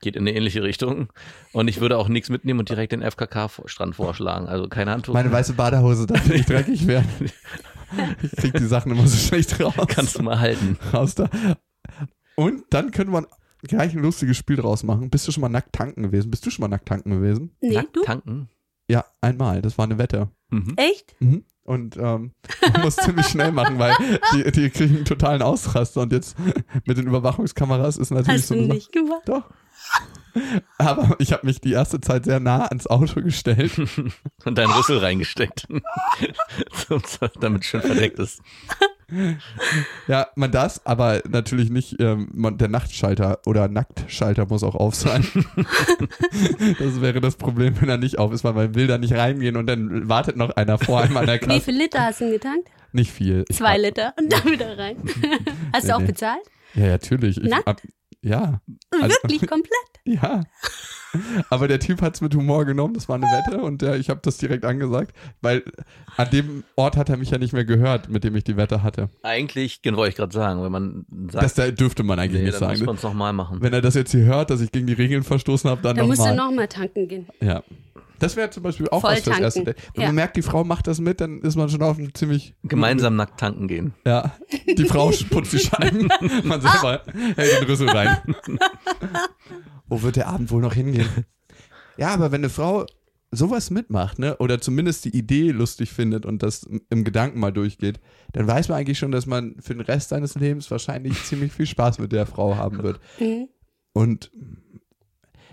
geht 0.00 0.16
in 0.16 0.22
eine 0.22 0.34
ähnliche 0.34 0.62
Richtung. 0.62 1.08
Und 1.52 1.68
ich 1.68 1.80
würde 1.80 1.96
auch 1.96 2.08
nichts 2.08 2.28
mitnehmen 2.28 2.60
und 2.60 2.68
direkt 2.68 2.92
den 2.92 3.02
FKK-Strand 3.02 3.96
vorschlagen. 3.96 4.46
Also 4.46 4.68
kein 4.68 4.88
Handtuch. 4.88 5.14
Meine 5.14 5.32
weiße 5.32 5.54
Badehose 5.54 6.06
darf 6.06 6.28
nicht 6.28 6.48
dreckig 6.48 6.86
werden. 6.86 7.08
Ich 8.22 8.32
krieg 8.32 8.54
die 8.54 8.66
Sachen 8.66 8.92
immer 8.92 9.06
so 9.06 9.16
schlecht 9.16 9.58
raus. 9.60 9.74
kannst 9.88 10.18
du 10.18 10.22
mal 10.22 10.38
halten. 10.40 10.78
raus 10.92 11.14
da. 11.14 11.28
Und 12.36 12.64
dann 12.70 12.90
könnte 12.90 13.12
man 13.12 13.26
gleich 13.62 13.92
ein 13.94 14.02
lustiges 14.02 14.36
Spiel 14.36 14.56
draus 14.56 14.82
machen. 14.84 15.10
Bist 15.10 15.26
du 15.26 15.32
schon 15.32 15.40
mal 15.40 15.48
nackt 15.48 15.72
tanken 15.72 16.02
gewesen? 16.04 16.30
Bist 16.30 16.44
du 16.46 16.50
schon 16.50 16.62
mal 16.62 16.68
nackt 16.68 16.86
tanken 16.86 17.10
gewesen? 17.10 17.56
Nee, 17.60 17.74
Nackt 17.74 17.96
du? 17.96 18.02
tanken. 18.02 18.48
Ja, 18.88 19.04
einmal. 19.20 19.60
Das 19.62 19.76
war 19.78 19.84
eine 19.84 19.98
Wette. 19.98 20.30
Mhm. 20.50 20.74
Echt? 20.76 21.14
Mhm. 21.20 21.44
Und 21.68 21.98
ähm, 21.98 22.32
man 22.72 22.80
muss 22.82 22.96
ziemlich 22.96 23.26
schnell 23.26 23.52
machen, 23.52 23.78
weil 23.78 23.94
die, 24.32 24.50
die 24.52 24.70
kriegen 24.70 24.96
einen 24.96 25.04
totalen 25.04 25.42
Ausraster. 25.42 26.00
Und 26.00 26.14
jetzt 26.14 26.34
mit 26.86 26.96
den 26.96 27.06
Überwachungskameras 27.06 27.98
ist 27.98 28.10
natürlich 28.10 28.40
Hast 28.40 28.48
so 28.48 28.54
du 28.54 28.62
eine 28.62 28.72
nicht 28.72 28.90
gemacht? 28.90 29.20
Doch. 29.26 29.44
Aber 30.78 31.16
ich 31.18 31.30
habe 31.34 31.44
mich 31.44 31.60
die 31.60 31.72
erste 31.72 32.00
Zeit 32.00 32.24
sehr 32.24 32.40
nah 32.40 32.64
ans 32.64 32.86
Auto 32.86 33.20
gestellt. 33.20 33.72
Und 34.46 34.56
deinen 34.56 34.72
Rüssel 34.72 34.96
reingesteckt. 34.96 35.68
Damit 37.38 37.60
es 37.60 37.66
schön 37.66 37.82
verdeckt 37.82 38.18
ist. 38.18 38.40
Ja, 40.06 40.28
man 40.36 40.50
das, 40.52 40.84
aber 40.86 41.22
natürlich 41.28 41.70
nicht, 41.70 41.96
ähm, 42.00 42.28
man, 42.34 42.58
der 42.58 42.68
Nachtschalter 42.68 43.38
oder 43.46 43.68
Nacktschalter 43.68 44.46
muss 44.46 44.62
auch 44.62 44.74
auf 44.74 44.94
sein. 44.94 45.26
das 46.78 47.00
wäre 47.00 47.20
das 47.20 47.36
Problem, 47.36 47.74
wenn 47.80 47.88
er 47.88 47.96
nicht 47.98 48.18
auf 48.18 48.32
ist, 48.32 48.44
weil 48.44 48.52
man 48.52 48.74
will 48.74 48.86
da 48.86 48.98
nicht 48.98 49.14
reingehen 49.14 49.56
und 49.56 49.66
dann 49.66 50.08
wartet 50.08 50.36
noch 50.36 50.50
einer 50.56 50.78
vor 50.78 51.00
einem 51.00 51.16
an 51.16 51.26
der 51.26 51.36
Wie 51.40 51.46
Kasse. 51.46 51.60
viel 51.60 51.76
Liter 51.78 52.00
hast 52.04 52.20
du 52.20 52.24
denn 52.24 52.32
getankt? 52.34 52.68
Nicht 52.92 53.10
viel. 53.12 53.44
Ich 53.48 53.56
Zwei 53.56 53.74
hab- 53.74 53.80
Liter 53.80 54.14
und 54.18 54.32
dann 54.32 54.44
wieder 54.44 54.78
rein. 54.78 54.96
Hast 55.72 55.84
Nee, 55.84 55.88
du 55.90 55.94
auch 55.96 56.00
nee. 56.00 56.06
bezahlt? 56.06 56.42
Ja, 56.74 56.86
natürlich. 56.86 57.36
Ich 57.42 57.48
Nackt? 57.50 57.66
hab- 57.66 57.82
ja, 58.22 58.60
Also- 59.00 59.16
Wirklich 59.22 59.46
komplett? 59.48 59.72
ja. 60.04 60.42
Aber 61.48 61.68
der 61.68 61.80
Typ 61.80 62.02
hat's 62.02 62.20
mit 62.20 62.34
Humor 62.34 62.66
genommen, 62.66 62.92
das 62.94 63.08
war 63.08 63.16
eine 63.16 63.24
Wette 63.26 63.62
und 63.62 63.80
der, 63.80 63.96
ich 63.96 64.10
habe 64.10 64.20
das 64.22 64.36
direkt 64.36 64.64
angesagt, 64.66 65.16
weil 65.40 65.62
an 66.18 66.28
dem 66.30 66.64
Ort 66.76 66.96
hat 66.98 67.08
er 67.08 67.16
mich 67.16 67.30
ja 67.30 67.38
nicht 67.38 67.54
mehr 67.54 67.64
gehört, 67.64 68.10
mit 68.10 68.24
dem 68.24 68.36
ich 68.36 68.44
die 68.44 68.56
Wette 68.58 68.82
hatte. 68.82 69.08
Eigentlich, 69.22 69.80
genau 69.80 69.96
wollte 69.98 70.10
ich 70.10 70.16
gerade 70.16 70.32
sagen, 70.34 70.62
wenn 70.62 70.70
man 70.72 71.06
sagt, 71.30 71.44
Das 71.44 71.54
da 71.54 71.70
dürfte 71.70 72.02
man 72.02 72.18
eigentlich 72.18 72.42
nee, 72.42 72.48
nicht 72.48 72.60
dann 72.60 72.68
muss 72.68 72.78
sagen. 72.78 72.86
man 72.86 72.96
es 72.96 73.02
nochmal 73.02 73.32
machen. 73.32 73.62
Wenn 73.62 73.72
er 73.72 73.80
das 73.80 73.94
jetzt 73.94 74.12
hier 74.12 74.24
hört, 74.24 74.50
dass 74.50 74.60
ich 74.60 74.70
gegen 74.70 74.86
die 74.86 74.92
Regeln 74.92 75.22
verstoßen 75.22 75.70
habe, 75.70 75.80
dann 75.80 75.96
Dann 75.96 76.06
musst 76.06 76.20
du 76.20 76.26
nochmal. 76.26 76.46
nochmal 76.48 76.68
tanken 76.68 77.08
gehen. 77.08 77.26
Ja. 77.40 77.62
Das 78.18 78.36
wäre 78.36 78.50
zum 78.50 78.62
Beispiel 78.62 78.88
auch 78.88 79.00
Voll 79.00 79.12
was 79.12 79.20
fürs 79.20 79.38
erste 79.38 79.64
Date. 79.64 79.76
Wenn 79.94 80.02
Ja. 80.02 80.08
man 80.08 80.16
merkt, 80.16 80.36
die 80.36 80.42
Frau 80.42 80.64
macht 80.64 80.86
das 80.86 81.00
mit, 81.00 81.20
dann 81.20 81.40
ist 81.42 81.56
man 81.56 81.68
schon 81.68 81.82
auf 81.82 81.98
einem 81.98 82.14
ziemlich 82.14 82.54
Gemeinsam 82.64 83.16
nackt 83.16 83.38
tanken 83.40 83.68
gehen. 83.68 83.94
Ja, 84.04 84.32
die 84.66 84.84
Frau 84.84 85.10
putzt 85.30 85.52
die 85.52 85.58
Scheiben, 85.58 86.08
man 86.44 86.60
selber 86.60 87.02
hält 87.36 87.60
den 87.60 87.66
Rüssel 87.68 87.88
rein. 87.90 88.18
Wo 89.86 90.02
wird 90.02 90.16
der 90.16 90.28
Abend 90.28 90.50
wohl 90.50 90.60
noch 90.62 90.74
hingehen? 90.74 91.08
Ja, 91.96 92.08
aber 92.08 92.30
wenn 92.32 92.40
eine 92.42 92.50
Frau 92.50 92.84
sowas 93.30 93.70
mitmacht, 93.70 94.18
ne, 94.18 94.36
oder 94.38 94.60
zumindest 94.60 95.04
die 95.04 95.16
Idee 95.16 95.50
lustig 95.50 95.90
findet 95.92 96.24
und 96.24 96.42
das 96.42 96.66
im 96.90 97.04
Gedanken 97.04 97.40
mal 97.40 97.52
durchgeht, 97.52 98.00
dann 98.32 98.46
weiß 98.46 98.68
man 98.68 98.78
eigentlich 98.78 98.98
schon, 98.98 99.10
dass 99.12 99.26
man 99.26 99.56
für 99.60 99.74
den 99.74 99.82
Rest 99.82 100.10
seines 100.10 100.34
Lebens 100.34 100.70
wahrscheinlich 100.70 101.22
ziemlich 101.24 101.52
viel 101.52 101.66
Spaß 101.66 101.98
mit 101.98 102.12
der 102.12 102.26
Frau 102.26 102.56
haben 102.56 102.82
wird. 102.82 103.00
Mhm. 103.20 103.48
Und 103.92 104.30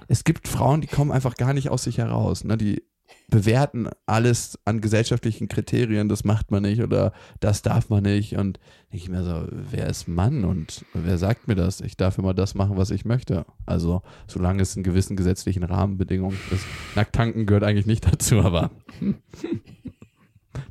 es 0.08 0.24
gibt 0.24 0.48
Frauen, 0.48 0.82
die 0.82 0.88
kommen 0.88 1.12
einfach 1.12 1.36
gar 1.36 1.54
nicht 1.54 1.70
aus 1.70 1.84
sich 1.84 1.98
heraus. 1.98 2.44
Ne? 2.44 2.58
Die 2.58 2.84
bewerten 3.28 3.90
alles 4.06 4.60
an 4.66 4.82
gesellschaftlichen 4.82 5.48
Kriterien, 5.48 6.10
das 6.10 6.24
macht 6.24 6.52
man 6.52 6.64
nicht 6.64 6.82
oder 6.82 7.12
das 7.40 7.62
darf 7.62 7.90
man 7.90 8.04
nicht. 8.04 8.38
Und 8.38 8.60
denke 8.92 9.06
ich 9.06 9.10
mir 9.10 9.24
so, 9.24 9.48
wer 9.50 9.88
ist 9.88 10.08
Mann 10.08 10.46
und 10.46 10.86
wer 10.94 11.18
sagt 11.18 11.48
mir 11.48 11.56
das? 11.56 11.82
Ich 11.82 11.98
darf 11.98 12.18
immer 12.18 12.34
das 12.34 12.56
machen, 12.56 12.78
was 12.78 12.92
ich 12.92 13.06
möchte. 13.06 13.46
Also 13.66 14.02
solange 14.28 14.62
es 14.62 14.76
in 14.76 14.84
gewissen 14.84 15.16
gesetzlichen 15.16 15.64
Rahmenbedingungen 15.64 16.38
ist. 16.52 16.66
Nacktanken 16.96 17.46
gehört 17.46 17.64
eigentlich 17.64 17.88
nicht 17.88 18.06
dazu, 18.12 18.40
aber 18.40 18.72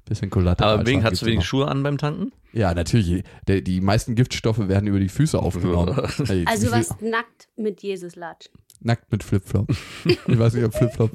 bisschen 0.04 0.30
Kollateral. 0.30 0.74
Aber 0.74 0.86
wegen, 0.86 1.04
hast 1.04 1.22
du 1.22 1.26
wenig 1.26 1.44
Schuhe 1.44 1.68
an 1.68 1.82
beim 1.82 1.98
Tanken? 1.98 2.32
Ja, 2.52 2.72
natürlich. 2.72 3.24
Der, 3.48 3.60
die 3.60 3.80
meisten 3.80 4.14
Giftstoffe 4.14 4.68
werden 4.68 4.86
über 4.86 5.00
die 5.00 5.08
Füße 5.08 5.38
aufgenommen. 5.38 5.96
Ey, 6.28 6.44
Also 6.46 6.70
was 6.70 7.00
nackt 7.00 7.48
mit 7.56 7.82
Jesus 7.82 8.16
latschen. 8.16 8.52
Nackt 8.80 9.10
mit 9.10 9.24
Flipflop. 9.24 9.68
Ich 10.04 10.38
weiß 10.38 10.54
nicht, 10.54 10.64
ob 10.64 10.74
Flipflop 10.74 11.10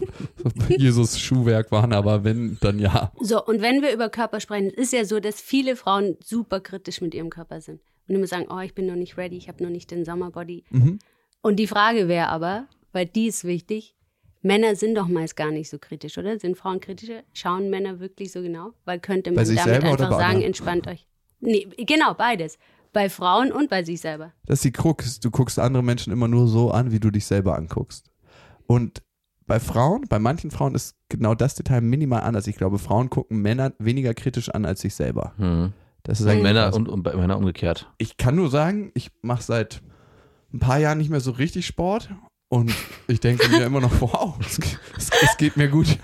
Jesus 0.69 1.19
Schuhwerk 1.19 1.71
waren, 1.71 1.93
aber 1.93 2.23
wenn, 2.23 2.57
dann 2.61 2.79
ja. 2.79 3.11
So, 3.21 3.45
und 3.45 3.61
wenn 3.61 3.81
wir 3.81 3.93
über 3.93 4.09
Körper 4.09 4.39
sprechen, 4.39 4.71
es 4.75 4.85
ist 4.85 4.93
ja 4.93 5.05
so, 5.05 5.19
dass 5.19 5.39
viele 5.39 5.75
Frauen 5.75 6.17
super 6.23 6.59
kritisch 6.59 7.01
mit 7.01 7.13
ihrem 7.13 7.29
Körper 7.29 7.61
sind. 7.61 7.79
Und 8.07 8.15
immer 8.15 8.27
sagen, 8.27 8.47
oh, 8.49 8.59
ich 8.59 8.73
bin 8.73 8.87
noch 8.87 8.95
nicht 8.95 9.17
ready, 9.17 9.37
ich 9.37 9.47
habe 9.47 9.63
noch 9.63 9.69
nicht 9.69 9.91
den 9.91 10.03
Sommerbody. 10.03 10.63
Mhm. 10.71 10.99
Und 11.41 11.57
die 11.57 11.67
Frage 11.67 12.07
wäre 12.07 12.27
aber, 12.27 12.67
weil 12.91 13.05
die 13.05 13.27
ist 13.27 13.43
wichtig, 13.43 13.95
Männer 14.41 14.75
sind 14.75 14.95
doch 14.95 15.07
meist 15.07 15.35
gar 15.35 15.51
nicht 15.51 15.69
so 15.69 15.77
kritisch, 15.79 16.17
oder? 16.17 16.39
Sind 16.39 16.57
Frauen 16.57 16.79
kritischer? 16.79 17.23
Schauen 17.33 17.69
Männer 17.69 17.99
wirklich 17.99 18.31
so 18.31 18.41
genau? 18.41 18.71
Weil 18.85 18.99
könnte 18.99 19.31
man 19.31 19.43
damit 19.43 19.83
einfach 19.83 20.11
sagen, 20.11 20.23
anderen? 20.23 20.41
entspannt 20.43 20.87
euch. 20.87 21.05
Nee, 21.41 21.67
genau, 21.77 22.13
beides. 22.13 22.57
Bei 22.93 23.09
Frauen 23.09 23.51
und 23.51 23.69
bei 23.69 23.83
sich 23.83 24.01
selber. 24.01 24.31
Das 24.45 24.59
ist 24.59 24.65
die 24.65 24.71
Krux. 24.71 25.19
Du 25.19 25.29
guckst 25.29 25.59
andere 25.59 25.83
Menschen 25.83 26.11
immer 26.11 26.27
nur 26.27 26.47
so 26.47 26.71
an, 26.71 26.91
wie 26.91 26.99
du 26.99 27.11
dich 27.11 27.25
selber 27.25 27.57
anguckst. 27.57 28.09
Und 28.65 29.03
bei 29.45 29.59
Frauen, 29.59 30.05
bei 30.07 30.19
manchen 30.19 30.51
Frauen 30.51 30.75
ist 30.75 30.95
genau 31.09 31.35
das 31.35 31.55
Detail 31.55 31.81
minimal 31.81 32.21
anders. 32.21 32.47
Ich 32.47 32.55
glaube, 32.55 32.79
Frauen 32.79 33.09
gucken 33.09 33.41
Männer 33.41 33.73
weniger 33.79 34.13
kritisch 34.13 34.49
an 34.49 34.65
als 34.65 34.81
sich 34.81 34.95
selber. 34.95 35.33
Hm. 35.37 35.73
Das 36.03 36.21
ist 36.21 36.27
eigentlich 36.27 36.43
Männer 36.43 36.65
krass. 36.65 36.75
und, 36.75 36.87
und 36.87 37.03
bei 37.03 37.15
Männer 37.15 37.37
umgekehrt. 37.37 37.91
ich 37.97 38.17
kann 38.17 38.35
nur 38.35 38.49
sagen, 38.49 38.91
ich 38.93 39.11
mache 39.21 39.43
seit 39.43 39.81
ein 40.53 40.59
paar 40.59 40.79
Jahren 40.79 40.97
nicht 40.97 41.09
mehr 41.09 41.19
so 41.19 41.31
richtig 41.31 41.65
Sport 41.65 42.09
und 42.49 42.73
ich 43.07 43.19
denke 43.19 43.47
mir 43.49 43.63
immer 43.65 43.79
noch, 43.79 44.01
wow, 44.01 44.35
es, 44.41 44.59
es, 44.97 45.09
es 45.21 45.37
geht 45.37 45.55
mir 45.57 45.67
gut. 45.69 45.97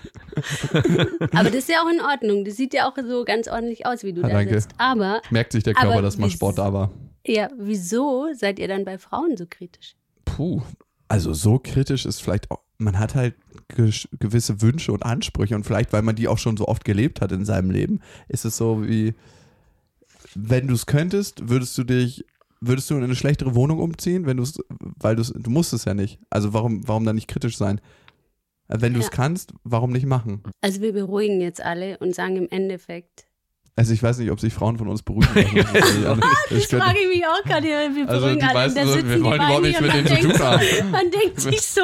Aber 1.31 1.45
das 1.45 1.55
ist 1.55 1.69
ja 1.69 1.81
auch 1.83 1.89
in 1.91 2.01
Ordnung. 2.01 2.45
Das 2.45 2.55
sieht 2.55 2.73
ja 2.73 2.87
auch 2.87 2.95
so 3.07 3.23
ganz 3.25 3.47
ordentlich 3.47 3.85
aus, 3.85 4.03
wie 4.03 4.13
du 4.13 4.21
Ja, 4.21 4.27
da 4.29 4.33
danke. 4.35 4.53
sitzt. 4.61 4.71
Aber, 4.77 5.21
Merkt 5.31 5.51
sich 5.53 5.63
der 5.63 5.73
Körper, 5.73 6.01
dass 6.01 6.17
wie- 6.17 6.29
Sport 6.29 6.57
da 6.57 6.71
war. 6.73 6.91
ja, 7.25 7.49
wieso 7.57 8.27
seid 8.33 8.59
ihr 8.59 8.67
dann 8.67 8.85
bei 8.85 8.97
Frauen 8.97 9.37
so 9.37 9.45
kritisch? 9.49 9.95
Puh, 10.25 10.61
also 11.07 11.33
so 11.33 11.59
kritisch 11.59 12.05
ist 12.05 12.21
vielleicht 12.21 12.51
auch, 12.51 12.61
man 12.77 12.99
hat 12.99 13.15
halt 13.15 13.35
gewisse 14.19 14.61
Wünsche 14.61 14.91
und 14.91 15.03
Ansprüche 15.03 15.55
und 15.55 15.63
vielleicht, 15.65 15.93
weil 15.93 16.01
man 16.01 16.15
die 16.15 16.27
auch 16.27 16.37
schon 16.37 16.57
so 16.57 16.67
oft 16.67 16.83
gelebt 16.85 17.21
hat 17.21 17.31
in 17.31 17.45
seinem 17.45 17.71
Leben, 17.71 18.01
ist 18.27 18.43
es 18.45 18.57
so 18.57 18.85
wie, 18.87 19.13
wenn 20.35 20.67
du 20.67 20.73
es 20.73 20.85
könntest, 20.85 21.47
würdest 21.49 21.77
du 21.77 21.83
dich, 21.85 22.25
würdest 22.61 22.89
du 22.89 22.95
in 22.95 23.03
eine 23.03 23.15
schlechtere 23.15 23.55
Wohnung 23.55 23.79
umziehen, 23.79 24.25
wenn 24.25 24.37
du 24.37 24.43
es, 24.43 24.57
weil 24.99 25.15
du 25.15 25.21
es, 25.21 25.33
du 25.33 25.49
musst 25.49 25.73
es 25.73 25.85
ja 25.85 25.93
nicht. 25.93 26.19
Also 26.29 26.53
warum, 26.53 26.87
warum 26.87 27.05
dann 27.05 27.15
nicht 27.15 27.27
kritisch 27.27 27.57
sein? 27.57 27.81
Wenn 28.67 28.93
du 28.93 28.99
es 28.99 29.07
Ja. 29.07 29.11
kannst, 29.11 29.53
warum 29.63 29.91
nicht 29.91 30.05
machen? 30.07 30.41
Also 30.61 30.81
wir 30.81 30.93
beruhigen 30.93 31.39
jetzt 31.41 31.61
alle 31.61 31.97
und 31.99 32.15
sagen 32.15 32.35
im 32.37 32.47
Endeffekt. 32.49 33.27
Also 33.77 33.91
ich 33.91 34.01
weiß 34.01 34.19
nicht, 34.19 34.31
ob 34.31 34.39
sich 34.39 34.53
Frauen 34.53 34.77
von 34.77 34.87
uns. 34.87 35.03
Das. 35.05 35.13
Das 35.13 36.59
Ich 36.59 36.69
könnte- 36.69 36.85
frage 36.85 36.99
ich 37.01 37.07
mich 37.17 37.25
auch 37.27 37.43
gerade. 37.43 37.67
Wir 37.67 38.07
Also 38.09 38.21
beruhigen 38.21 38.39
die 38.39 38.45
alle. 38.45 38.53
meisten 38.53 38.79
da 38.79 38.85
so, 38.85 38.93
sitzen 38.93 39.09
wir 39.09 39.15
die 39.17 39.23
wollen 39.23 39.37
beiden 39.37 39.45
überhaupt 39.45 39.63
nichts 39.63 39.79
hier 39.79 39.87
mit 39.87 39.95
und 39.97 40.09
denen 40.09 40.21
zu 40.21 40.27
man 40.27 40.39
tun 40.39 40.59
denkt- 40.59 40.81
haben. 40.81 40.91
Man 40.91 41.11
denkt 41.11 41.41
sich 41.41 41.61
so, 41.61 41.81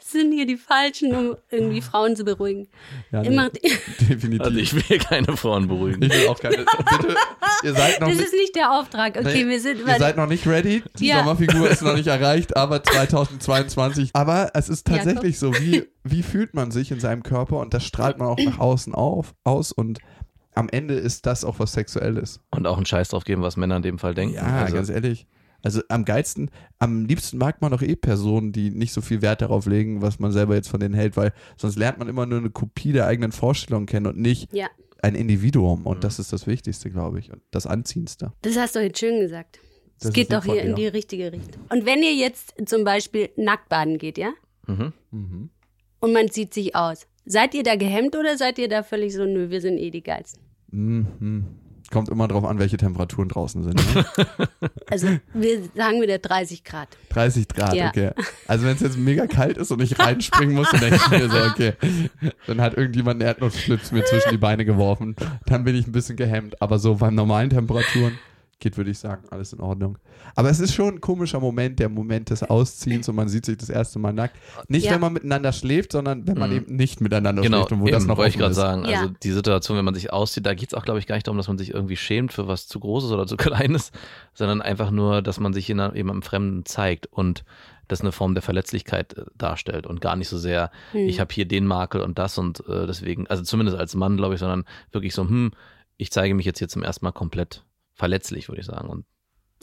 das 0.00 0.12
sind 0.12 0.32
hier 0.32 0.46
die 0.46 0.56
Falschen, 0.56 1.14
um 1.14 1.36
irgendwie 1.50 1.80
Frauen 1.82 2.16
zu 2.16 2.24
beruhigen. 2.24 2.68
Ja, 3.12 3.20
nee, 3.20 3.28
Immer, 3.28 3.50
definitiv. 4.00 4.40
Also 4.40 4.56
ich 4.58 4.88
will 4.88 4.98
keine 4.98 5.36
Frauen 5.36 5.68
beruhigen. 5.68 6.02
Ich 6.02 6.10
will 6.12 6.28
auch 6.28 6.40
keine. 6.40 6.56
Bitte, 6.56 7.14
ihr 7.62 7.74
seid 7.74 8.00
noch 8.00 8.08
das 8.08 8.16
nicht. 8.16 8.26
ist 8.26 8.32
nicht 8.34 8.56
der 8.56 8.72
Auftrag. 8.72 9.16
Okay, 9.18 9.44
Nee, 9.44 9.48
wir 9.50 9.60
sind. 9.60 9.80
Ihr 9.86 9.98
seid 9.98 10.16
noch 10.16 10.26
nicht 10.28 10.46
ready. 10.46 10.82
Die 10.98 11.08
Ja. 11.08 11.18
Sommerfigur 11.18 11.68
ist 11.68 11.82
noch 11.82 11.94
nicht 11.96 12.06
erreicht, 12.08 12.56
aber 12.56 12.82
2022. 12.82 14.10
Aber 14.14 14.50
es 14.54 14.68
ist 14.68 14.86
tatsächlich 14.86 15.38
so, 15.38 15.52
wie, 15.58 15.84
wie 16.04 16.22
fühlt 16.22 16.54
man 16.54 16.70
sich 16.70 16.90
in 16.90 17.00
seinem 17.00 17.22
Körper 17.22 17.58
und 17.58 17.74
das 17.74 17.84
strahlt 17.84 18.18
man 18.18 18.28
auch 18.28 18.38
nach 18.38 18.58
außen 18.60 18.94
auf, 18.94 19.34
aus 19.44 19.72
und 19.72 19.98
am 20.54 20.68
Ende 20.68 20.94
ist 20.94 21.26
das 21.26 21.44
auch 21.44 21.58
was 21.58 21.72
Sexuelles. 21.72 22.40
Und 22.50 22.66
auch 22.66 22.76
einen 22.76 22.86
Scheiß 22.86 23.08
drauf 23.08 23.24
geben, 23.24 23.42
was 23.42 23.56
Männer 23.56 23.76
in 23.76 23.82
dem 23.82 23.98
Fall 23.98 24.14
denken. 24.14 24.36
Ja, 24.36 24.42
also, 24.42 24.74
ganz 24.74 24.88
ehrlich. 24.88 25.26
Also 25.62 25.80
am 25.88 26.04
geilsten, 26.04 26.50
am 26.78 27.06
liebsten 27.06 27.38
mag 27.38 27.62
man 27.62 27.72
doch 27.72 27.80
eh 27.80 27.96
Personen, 27.96 28.52
die 28.52 28.70
nicht 28.70 28.92
so 28.92 29.00
viel 29.00 29.22
Wert 29.22 29.40
darauf 29.40 29.64
legen, 29.66 30.02
was 30.02 30.18
man 30.18 30.30
selber 30.30 30.54
jetzt 30.54 30.68
von 30.68 30.78
denen 30.78 30.94
hält, 30.94 31.16
weil 31.16 31.32
sonst 31.56 31.76
lernt 31.76 31.98
man 31.98 32.06
immer 32.06 32.26
nur 32.26 32.38
eine 32.38 32.50
Kopie 32.50 32.92
der 32.92 33.06
eigenen 33.06 33.32
Vorstellungen 33.32 33.86
kennen 33.86 34.06
und 34.06 34.18
nicht 34.18 34.52
Ja, 34.52 34.68
ein 35.04 35.14
Individuum. 35.14 35.86
Und 35.86 36.04
das 36.04 36.18
ist 36.18 36.32
das 36.32 36.46
Wichtigste, 36.46 36.90
glaube 36.90 37.18
ich. 37.18 37.32
Und 37.32 37.42
das 37.50 37.66
Anziehendste. 37.66 38.32
das 38.42 38.56
hast 38.56 38.74
du 38.74 38.80
jetzt 38.80 38.98
schön 38.98 39.20
gesagt. 39.20 39.58
Es 39.98 40.04
Das 40.04 40.12
geht 40.12 40.24
ist 40.24 40.32
lieb 40.32 40.40
doch 40.40 40.52
hier 40.52 40.62
in 40.62 40.74
die 40.74 40.86
richtige 40.86 41.32
Richtung. 41.32 41.62
Und 41.70 41.86
wenn 41.86 42.02
ihr 42.02 42.14
jetzt 42.14 42.54
zum 42.66 42.84
Beispiel 42.84 43.30
nackt 43.36 43.68
baden 43.68 43.98
geht, 43.98 44.18
ja? 44.18 44.32
mhm. 44.66 44.92
Mhm. 45.10 45.50
Und 46.00 46.12
man 46.12 46.30
zieht 46.30 46.52
sich 46.52 46.74
aus. 46.76 47.06
Seid 47.24 47.54
ihr 47.54 47.62
da 47.62 47.76
gehemmt 47.76 48.16
oder 48.16 48.36
seid 48.36 48.58
ihr 48.58 48.68
da 48.68 48.82
völlig 48.82 49.14
so, 49.14 49.24
nö, 49.24 49.48
wir 49.48 49.62
sind 49.62 49.78
eh 49.78 49.90
die 49.90 50.02
Geilsten? 50.02 50.42
Mhm. 50.74 51.44
Kommt 51.90 52.08
immer 52.08 52.26
drauf 52.26 52.44
an, 52.44 52.58
welche 52.58 52.76
Temperaturen 52.78 53.28
draußen 53.28 53.62
sind. 53.62 53.94
Ne? 53.94 54.04
Also, 54.90 55.08
wir 55.32 55.60
sagen 55.74 56.00
wieder 56.02 56.18
30 56.18 56.62
Grad. 56.64 56.88
30 57.10 57.48
Grad, 57.48 57.74
Ja. 57.74 57.88
okay. 57.88 58.10
Also 58.46 58.64
wenn 58.64 58.74
es 58.74 58.80
jetzt 58.80 58.96
mega 58.98 59.26
kalt 59.26 59.58
ist 59.58 59.70
und 59.70 59.80
ich 59.82 59.98
reinspringen 59.98 60.54
muss, 60.54 60.70
dann 60.70 60.80
denke 60.80 60.96
ich 60.96 61.10
mir 61.10 61.28
so, 61.28 61.36
okay, 61.38 61.72
dann 62.46 62.60
hat 62.60 62.74
irgendjemand 62.76 63.20
einen 63.20 63.28
Erdnussschlips 63.28 63.92
mir 63.92 64.04
zwischen 64.04 64.30
die 64.30 64.36
Beine 64.38 64.64
geworfen. 64.64 65.16
Dann 65.46 65.64
bin 65.64 65.74
ich 65.74 65.86
ein 65.86 65.92
bisschen 65.92 66.16
gehemmt. 66.16 66.60
Aber 66.62 66.78
so 66.78 66.96
bei 66.96 67.10
normalen 67.10 67.50
Temperaturen 67.50 68.18
geht, 68.64 68.76
würde 68.76 68.90
ich 68.90 68.98
sagen, 68.98 69.22
alles 69.30 69.52
in 69.52 69.60
Ordnung. 69.60 69.96
Aber 70.34 70.50
es 70.50 70.58
ist 70.58 70.74
schon 70.74 70.94
ein 70.96 71.00
komischer 71.00 71.38
Moment, 71.38 71.78
der 71.78 71.88
Moment 71.88 72.30
des 72.30 72.42
Ausziehens 72.42 73.08
und 73.08 73.14
man 73.14 73.28
sieht 73.28 73.46
sich 73.46 73.56
das 73.56 73.68
erste 73.70 74.00
Mal 74.00 74.12
nackt. 74.12 74.36
Nicht, 74.66 74.86
Ja. 74.86 74.92
wenn 74.92 75.00
man 75.00 75.12
miteinander 75.12 75.52
schläft, 75.52 75.92
sondern 75.92 76.26
wenn 76.26 76.36
man 76.36 76.50
Mhm. 76.50 76.56
eben 76.56 76.76
nicht 76.76 77.00
miteinander 77.00 77.42
Genau, 77.42 77.58
schläft 77.58 77.72
und 77.72 77.80
wo 77.82 77.86
das 77.86 78.02
eben, 78.02 78.08
noch 78.08 78.16
wollte 78.16 78.30
ich 78.30 78.38
gerade 78.38 78.54
sagen. 78.54 78.84
Ja. 78.86 79.02
Also 79.02 79.14
die 79.22 79.30
Situation, 79.30 79.76
wenn 79.78 79.84
man 79.84 79.94
sich 79.94 80.12
auszieht, 80.12 80.44
da 80.44 80.54
geht 80.54 80.70
es 80.70 80.74
auch, 80.74 80.84
glaube 80.84 80.98
ich, 80.98 81.06
gar 81.06 81.14
nicht 81.14 81.28
darum, 81.28 81.36
dass 81.38 81.46
man 81.48 81.58
sich 81.58 81.72
irgendwie 81.72 81.96
schämt 81.96 82.32
für 82.32 82.48
was 82.48 82.66
zu 82.66 82.80
Großes 82.80 83.12
oder 83.12 83.26
zu 83.28 83.36
Kleines, 83.70 83.92
sondern 84.32 84.60
einfach 84.60 84.90
nur, 84.90 85.22
dass 85.22 85.38
man 85.38 85.52
sich 85.52 85.68
jemand- 85.68 85.94
jemandem 85.94 86.22
Fremden 86.22 86.64
zeigt 86.64 87.06
und 87.06 87.44
das 87.86 88.00
eine 88.00 88.12
Form 88.12 88.32
der 88.34 88.42
Verletzlichkeit 88.42 89.12
äh, 89.18 89.24
darstellt 89.36 89.86
und 89.86 90.00
gar 90.00 90.16
nicht 90.16 90.28
so 90.28 90.38
sehr, 90.38 90.70
Hm. 90.92 91.06
ich 91.06 91.20
habe 91.20 91.34
hier 91.34 91.44
den 91.46 91.66
Makel 91.66 92.00
und 92.00 92.18
das 92.18 92.38
und 92.38 92.66
äh, 92.66 92.86
deswegen, 92.86 93.26
also 93.26 93.42
zumindest 93.42 93.76
als 93.78 93.94
Mann, 93.94 94.16
glaube 94.16 94.32
ich, 94.34 94.40
sondern 94.40 94.64
wirklich 94.90 95.14
so, 95.14 95.22
hm, 95.28 95.50
ich 95.98 96.10
zeige 96.10 96.34
mich 96.34 96.46
jetzt 96.46 96.58
hier 96.58 96.68
zum 96.68 96.82
ersten 96.82 97.04
Mal 97.04 97.12
komplett 97.12 97.62
verletzlich, 97.94 98.48
würde 98.48 98.60
ich 98.60 98.66
sagen. 98.66 98.88
Und 98.88 99.06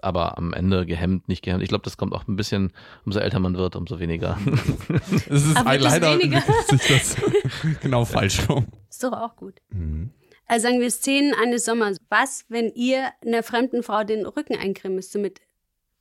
aber 0.03 0.37
am 0.39 0.51
Ende 0.53 0.87
gehemmt, 0.87 1.27
nicht 1.27 1.43
gehemmt. 1.43 1.61
Ich 1.61 1.69
glaube, 1.69 1.83
das 1.83 1.95
kommt 1.95 2.13
auch 2.13 2.27
ein 2.27 2.35
bisschen, 2.35 2.71
umso 3.05 3.19
älter 3.19 3.37
man 3.39 3.55
wird, 3.55 3.75
umso 3.75 3.99
weniger. 3.99 4.39
Es 5.29 5.45
ist 5.45 5.55
Aber 5.57 5.77
leider 5.77 6.17
weniger. 6.17 6.41
sich 6.67 6.81
das 6.87 7.15
genau 7.81 8.03
falsch 8.05 8.49
rum. 8.49 8.65
Ist 8.89 9.03
doch 9.03 9.13
auch 9.13 9.35
gut. 9.35 9.61
Mhm. 9.69 10.09
Also 10.47 10.67
sagen 10.67 10.79
wir 10.81 10.89
Szenen 10.89 11.33
eines 11.39 11.65
Sommers. 11.65 11.97
Was, 12.09 12.45
wenn 12.49 12.71
ihr 12.73 13.09
einer 13.23 13.43
fremden 13.43 13.83
Frau 13.83 14.03
den 14.03 14.25
Rücken 14.25 14.55
eincremen 14.57 14.95
müsst, 14.95 15.11
so 15.11 15.19
mit 15.19 15.39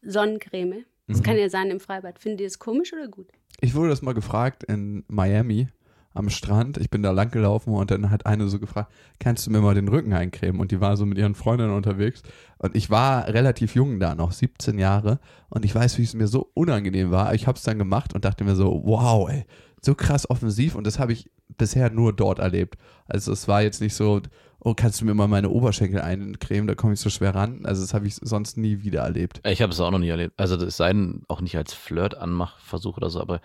Sonnencreme? 0.02 0.84
Das 1.06 1.18
Mhm. 1.18 1.22
kann 1.22 1.36
ja 1.36 1.48
sein 1.50 1.70
im 1.70 1.80
Freibad. 1.80 2.18
Findet 2.18 2.40
ihr 2.40 2.46
es 2.46 2.58
komisch 2.58 2.92
oder 2.92 3.08
gut? 3.08 3.28
Ich 3.60 3.74
wurde 3.74 3.90
das 3.90 4.00
mal 4.02 4.14
gefragt 4.14 4.64
in 4.64 5.04
Miami 5.08 5.68
am 6.12 6.28
Strand. 6.28 6.76
Ich 6.78 6.90
bin 6.90 7.02
da 7.02 7.12
lang 7.12 7.30
gelaufen 7.30 7.72
und 7.72 7.90
dann 7.90 8.10
hat 8.10 8.26
eine 8.26 8.48
so 8.48 8.58
gefragt, 8.58 8.92
kannst 9.18 9.46
du 9.46 9.50
mir 9.50 9.60
mal 9.60 9.74
den 9.74 9.88
Rücken 9.88 10.12
eincremen? 10.12 10.60
Und 10.60 10.72
die 10.72 10.80
war 10.80 10.96
so 10.96 11.06
mit 11.06 11.18
ihren 11.18 11.34
Freundinnen 11.34 11.74
unterwegs. 11.74 12.22
Und 12.58 12.74
ich 12.74 12.90
war 12.90 13.28
relativ 13.28 13.74
jung 13.74 14.00
da 14.00 14.14
noch, 14.14 14.32
17 14.32 14.78
Jahre. 14.78 15.20
Und 15.48 15.64
ich 15.64 15.74
weiß, 15.74 15.98
wie 15.98 16.02
es 16.02 16.14
mir 16.14 16.26
so 16.26 16.50
unangenehm 16.54 17.10
war. 17.10 17.34
Ich 17.34 17.46
habe 17.46 17.56
es 17.56 17.62
dann 17.62 17.78
gemacht 17.78 18.14
und 18.14 18.24
dachte 18.24 18.44
mir 18.44 18.56
so, 18.56 18.82
wow, 18.84 19.30
ey, 19.30 19.44
so 19.80 19.94
krass 19.94 20.28
offensiv. 20.28 20.74
Und 20.74 20.86
das 20.86 20.98
habe 20.98 21.12
ich 21.12 21.30
bisher 21.56 21.90
nur 21.90 22.12
dort 22.12 22.38
erlebt. 22.38 22.76
Also 23.06 23.32
es 23.32 23.46
war 23.46 23.62
jetzt 23.62 23.80
nicht 23.80 23.94
so, 23.94 24.20
oh, 24.60 24.74
kannst 24.74 25.00
du 25.00 25.04
mir 25.04 25.14
mal 25.14 25.28
meine 25.28 25.48
Oberschenkel 25.48 26.00
eincremen? 26.00 26.66
Da 26.66 26.74
komme 26.74 26.94
ich 26.94 27.00
so 27.00 27.10
schwer 27.10 27.34
ran. 27.34 27.64
Also 27.64 27.82
das 27.82 27.94
habe 27.94 28.06
ich 28.06 28.16
sonst 28.16 28.56
nie 28.56 28.82
wieder 28.82 29.02
erlebt. 29.02 29.40
Ich 29.46 29.62
habe 29.62 29.72
es 29.72 29.80
auch 29.80 29.90
noch 29.90 29.98
nie 29.98 30.08
erlebt. 30.08 30.34
Also 30.36 30.56
das 30.56 30.76
sei 30.76 30.92
denn 30.92 31.22
auch 31.28 31.40
nicht 31.40 31.56
als 31.56 31.72
Flirt-Anmachversuch 31.72 32.96
oder 32.96 33.10
so, 33.10 33.20
aber 33.20 33.40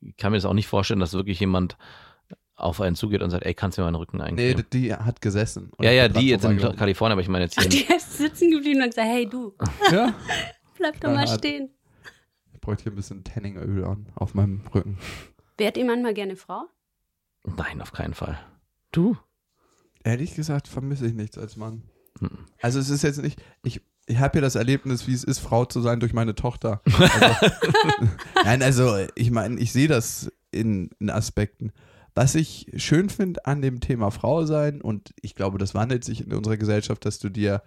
ich 0.00 0.16
kann 0.16 0.32
mir 0.32 0.38
das 0.38 0.44
auch 0.44 0.52
nicht 0.54 0.66
vorstellen, 0.68 1.00
dass 1.00 1.12
wirklich 1.14 1.40
jemand 1.40 1.76
auf 2.56 2.80
einen 2.80 2.94
zugeht 2.96 3.20
und 3.22 3.30
sagt, 3.30 3.44
ey, 3.44 3.54
kannst 3.54 3.76
du 3.78 3.82
mir 3.82 3.86
meinen 3.86 3.96
Rücken 3.96 4.18
Nee, 4.18 4.22
eincremen? 4.24 4.64
die, 4.72 4.80
die 4.82 4.94
hat 4.94 5.20
gesessen. 5.20 5.72
ja, 5.80 5.90
ja, 5.90 6.08
die 6.08 6.28
jetzt 6.28 6.44
in. 6.44 6.58
Kalifornien, 6.58 7.12
aber 7.12 7.20
ich 7.20 7.28
meine 7.28 7.44
jetzt 7.44 7.58
Ach, 7.58 7.62
hier. 7.62 7.70
die 7.86 7.92
ist 7.94 8.16
sitzen 8.18 8.50
geblieben 8.50 8.80
und 8.82 8.90
gesagt, 8.90 9.08
hey 9.08 9.28
du, 9.28 9.54
Ja, 9.90 10.14
bleib 10.78 11.00
doch 11.00 11.10
mal 11.12 11.26
stehen. 11.26 11.70
ich 12.52 12.60
bräuchte 12.60 12.84
hier 12.84 12.92
ein 12.92 12.96
bisschen 12.96 13.24
Tanningöl 13.24 13.84
an 13.84 14.06
auf 14.14 14.34
meinem 14.34 14.62
Rücken. 14.74 14.98
Wärt 15.58 15.76
ihr 15.76 15.84
manchmal 15.84 16.14
gerne 16.14 16.36
Frau? 16.36 16.64
Nein, 17.44 17.80
auf 17.82 17.92
keinen 17.92 18.14
Fall. 18.14 18.38
Du? 18.92 19.16
Ehrlich 20.04 20.34
gesagt 20.34 20.68
vermisse 20.68 21.06
ich 21.06 21.14
nichts 21.14 21.36
als 21.36 21.56
Mann. 21.56 21.82
Mhm. 22.20 22.46
Also 22.62 22.78
es 22.78 22.88
ist 22.88 23.02
jetzt 23.02 23.20
nicht, 23.22 23.42
ich, 23.64 23.80
ich 24.06 24.18
habe 24.18 24.38
ja 24.38 24.42
das 24.42 24.54
Erlebnis, 24.54 25.06
wie 25.06 25.14
es 25.14 25.24
ist, 25.24 25.38
Frau 25.38 25.64
zu 25.64 25.80
sein 25.80 26.00
durch 26.00 26.12
meine 26.12 26.34
Tochter. 26.34 26.82
Also, 26.84 27.54
nein, 28.44 28.62
also 28.62 28.96
ich 29.14 29.30
meine, 29.30 29.58
ich 29.58 29.72
sehe 29.72 29.88
das 29.88 30.30
in, 30.50 30.90
in 30.98 31.10
Aspekten. 31.10 31.72
Was 32.14 32.34
ich 32.34 32.70
schön 32.76 33.08
finde 33.08 33.44
an 33.46 33.60
dem 33.62 33.80
Thema 33.80 34.10
Frau 34.10 34.44
sein, 34.44 34.80
und 34.80 35.14
ich 35.20 35.34
glaube, 35.34 35.58
das 35.58 35.74
wandelt 35.74 36.04
sich 36.04 36.24
in 36.24 36.32
unserer 36.32 36.56
Gesellschaft, 36.56 37.04
dass 37.04 37.18
du 37.18 37.28
dir 37.28 37.62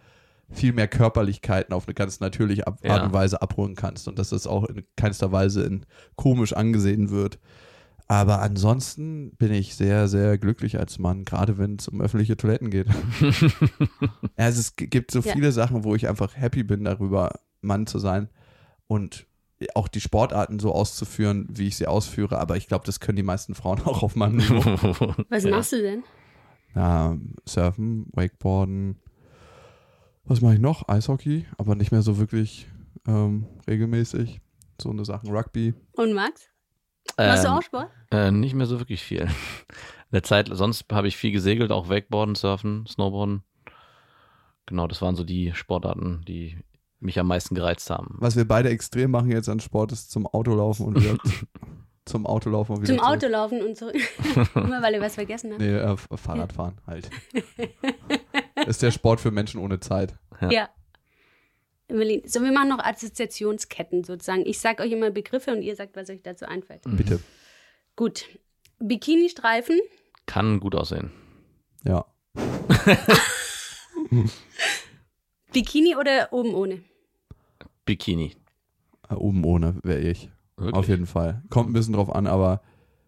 viel 0.50 0.72
mehr 0.72 0.88
Körperlichkeiten 0.88 1.74
auf 1.74 1.88
eine 1.88 1.94
ganz 1.94 2.20
natürliche 2.22 2.64
Ja. 2.82 2.92
Art 2.92 3.04
und 3.04 3.14
Weise 3.14 3.42
abholen 3.42 3.76
kannst 3.76 4.08
und 4.08 4.18
dass 4.18 4.30
das 4.30 4.48
auch 4.48 4.64
in 4.66 4.86
keinster 4.96 5.32
Weise 5.32 5.64
in 5.64 5.86
komisch 6.16 6.54
angesehen 6.54 7.10
wird. 7.10 7.40
Aber 8.10 8.42
ansonsten 8.42 9.36
bin 9.36 9.52
ich 9.52 9.76
sehr, 9.76 10.08
sehr 10.08 10.38
glücklich 10.38 10.80
als 10.80 10.98
Mann, 10.98 11.26
gerade 11.26 11.58
wenn 11.58 11.76
es 11.76 11.88
um 11.90 12.00
öffentliche 12.02 12.38
Toiletten 12.38 12.70
geht. 12.70 12.88
also 14.36 14.60
es 14.60 14.76
gibt 14.78 15.12
so 15.12 15.20
Ja. 15.20 15.34
viele 15.34 15.52
Sachen, 15.52 15.84
wo 15.84 15.94
ich 15.96 16.08
einfach 16.08 16.36
happy 16.36 16.64
bin 16.64 16.84
darüber, 16.86 17.40
Mann 17.62 17.86
zu 17.88 18.00
sein 18.00 18.30
und 18.88 19.26
auch 19.76 19.88
die 19.88 20.00
Sportarten 20.02 20.60
so 20.60 20.72
auszuführen, 20.74 21.48
wie 21.50 21.68
ich 21.68 21.76
sie 21.78 21.88
ausführe. 21.88 22.38
Aber 22.40 22.56
ich 22.58 22.68
glaube, 22.68 22.86
das 22.86 23.00
können 23.00 23.16
die 23.18 23.24
meisten 23.24 23.56
Frauen 23.56 23.82
auch 23.86 24.04
auf 24.04 24.16
meinem 24.16 24.38
Niveau. 24.38 24.62
Was 25.30 25.44
Ja. 25.44 25.50
machst 25.52 25.74
du 25.74 25.82
denn? 25.82 26.04
Ja, 26.76 27.18
Surfen, 27.46 28.06
Wakeboarden. 28.14 29.00
Was 30.26 30.42
mache 30.42 30.54
ich 30.56 30.60
noch? 30.60 30.88
Eishockey, 30.88 31.46
aber 31.58 31.76
nicht 31.76 31.92
mehr 31.92 32.02
so 32.04 32.18
wirklich 32.20 32.68
ähm, 33.08 33.48
regelmäßig. 33.68 34.42
So 34.80 34.92
eine 34.92 35.04
Sachen. 35.06 35.30
Rugby. 35.32 35.74
Und 35.94 36.14
Max? 36.14 36.50
Machst 37.18 37.44
du 37.44 37.48
Ähm, 37.50 37.54
auch 37.54 37.62
Sport? 37.62 37.88
Äh, 38.12 38.32
nicht 38.32 38.54
mehr 38.56 38.66
so 38.68 38.80
wirklich 38.80 39.04
viel. 39.04 39.22
In 39.22 40.14
der 40.14 40.24
Zeit, 40.24 40.50
sonst 40.52 40.86
habe 40.92 41.08
ich 41.08 41.18
viel 41.18 41.32
gesegelt, 41.32 41.72
auch 41.72 41.90
Wakeboarden, 41.90 42.36
Surfen, 42.36 42.86
Snowboarden. 42.88 43.44
Genau, 44.66 44.88
das 44.88 45.02
waren 45.02 45.16
so 45.16 45.24
die 45.24 45.54
Sportarten, 45.54 46.24
die 46.28 46.58
mich 47.00 47.20
am 47.20 47.28
meisten 47.28 47.56
gereizt 47.56 47.90
haben. 47.90 48.16
Was 48.20 48.36
wir 48.36 48.48
beide 48.48 48.70
extrem 48.70 49.12
machen 49.12 49.32
jetzt 49.32 49.50
an 49.50 49.60
Sport, 49.60 49.92
ist 49.92 50.12
zum 50.12 50.26
Autolaufen 50.28 50.86
und 50.88 50.96
wieder 51.02 51.18
zum 52.06 52.26
Autolaufen 52.26 52.76
und 52.76 52.82
wieder 52.82 52.96
Zum 52.96 53.04
zurück. 53.04 53.18
Auto 53.18 53.28
laufen 53.28 53.62
und 53.62 53.78
zurück. 53.78 53.96
Immer 54.56 54.82
weil 54.82 54.94
ihr 54.96 55.02
was 55.02 55.16
vergessen 55.16 55.52
habt. 55.52 55.62
Nee, 55.62 55.76
äh, 55.76 55.96
Fahrradfahren 55.98 56.80
halt. 56.88 57.10
ist 58.66 58.82
der 58.82 58.92
Sport 58.92 59.20
für 59.20 59.32
Menschen 59.32 59.60
ohne 59.60 59.80
Zeit. 59.80 60.18
Ja. 60.42 60.50
Ja. 60.52 60.70
So, 61.90 62.44
wir 62.44 62.52
machen 62.52 62.70
noch 62.70 62.80
Assoziationsketten 62.80 64.04
sozusagen. 64.04 64.46
Ich 64.46 64.60
sag 64.60 64.82
euch 64.82 64.92
immer 64.92 65.10
Begriffe 65.10 65.52
und 65.52 65.62
ihr 65.62 65.76
sagt, 65.76 65.96
was 65.96 66.10
euch 66.10 66.22
dazu 66.22 66.46
einfällt. 66.46 66.82
Bitte. 66.86 67.20
Gut. 67.96 68.26
Bikini-Streifen, 68.80 69.80
Kann 70.26 70.60
gut 70.60 70.76
aussehen. 70.76 71.12
Ja. 71.84 72.06
Bikini 75.54 75.96
oder 75.96 76.32
oben 76.32 76.54
ohne? 76.54 76.84
Bikini. 77.86 78.36
Äh, 79.10 79.16
Oben 79.16 79.44
ohne 79.46 79.80
wäre 79.84 80.02
ich. 80.02 80.30
Wirklich? 80.58 80.76
Auf 80.76 80.88
jeden 80.88 81.06
Fall. 81.06 81.44
Kommt 81.50 81.70
ein 81.70 81.74
bisschen 81.74 81.94
drauf 81.94 82.14
an, 82.14 82.28
aber 82.28 82.62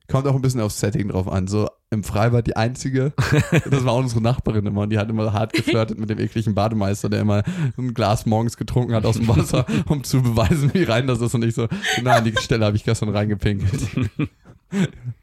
kommt 0.08 0.28
auch 0.28 0.36
ein 0.36 0.42
bisschen 0.42 0.62
aufs 0.62 0.80
Setting 0.80 1.10
drauf 1.10 1.28
an. 1.28 1.48
So 1.48 1.68
im 1.92 2.04
Freibad 2.04 2.46
die 2.46 2.56
einzige, 2.56 3.14
das 3.70 3.84
war 3.84 3.96
unsere 3.96 4.22
Nachbarin 4.22 4.66
immer 4.66 4.82
und 4.82 4.92
die 4.92 5.00
hat 5.00 5.10
immer 5.10 5.34
hart 5.34 5.54
geflirtet 5.54 5.98
mit 5.98 6.10
dem 6.10 6.20
ekligen 6.20 6.54
Bademeister, 6.54 7.10
der 7.10 7.22
immer 7.22 7.44
ein 7.78 7.94
Glas 7.94 8.26
morgens 8.26 8.58
getrunken 8.58 8.94
hat 8.94 9.06
aus 9.06 9.16
dem 9.16 9.28
Wasser, 9.28 9.66
um 9.88 10.04
zu 10.04 10.22
beweisen, 10.22 10.74
wie 10.74 10.84
rein 10.84 11.08
das 11.08 11.22
ist. 11.22 11.34
Und 11.34 11.44
ich 11.44 11.56
so, 11.56 11.68
na, 12.04 12.18
an 12.18 12.24
die 12.24 12.36
Stelle 12.38 12.66
habe 12.66 12.76
ich 12.76 12.84
gestern 12.84 13.10
reingepinkelt. 13.10 13.82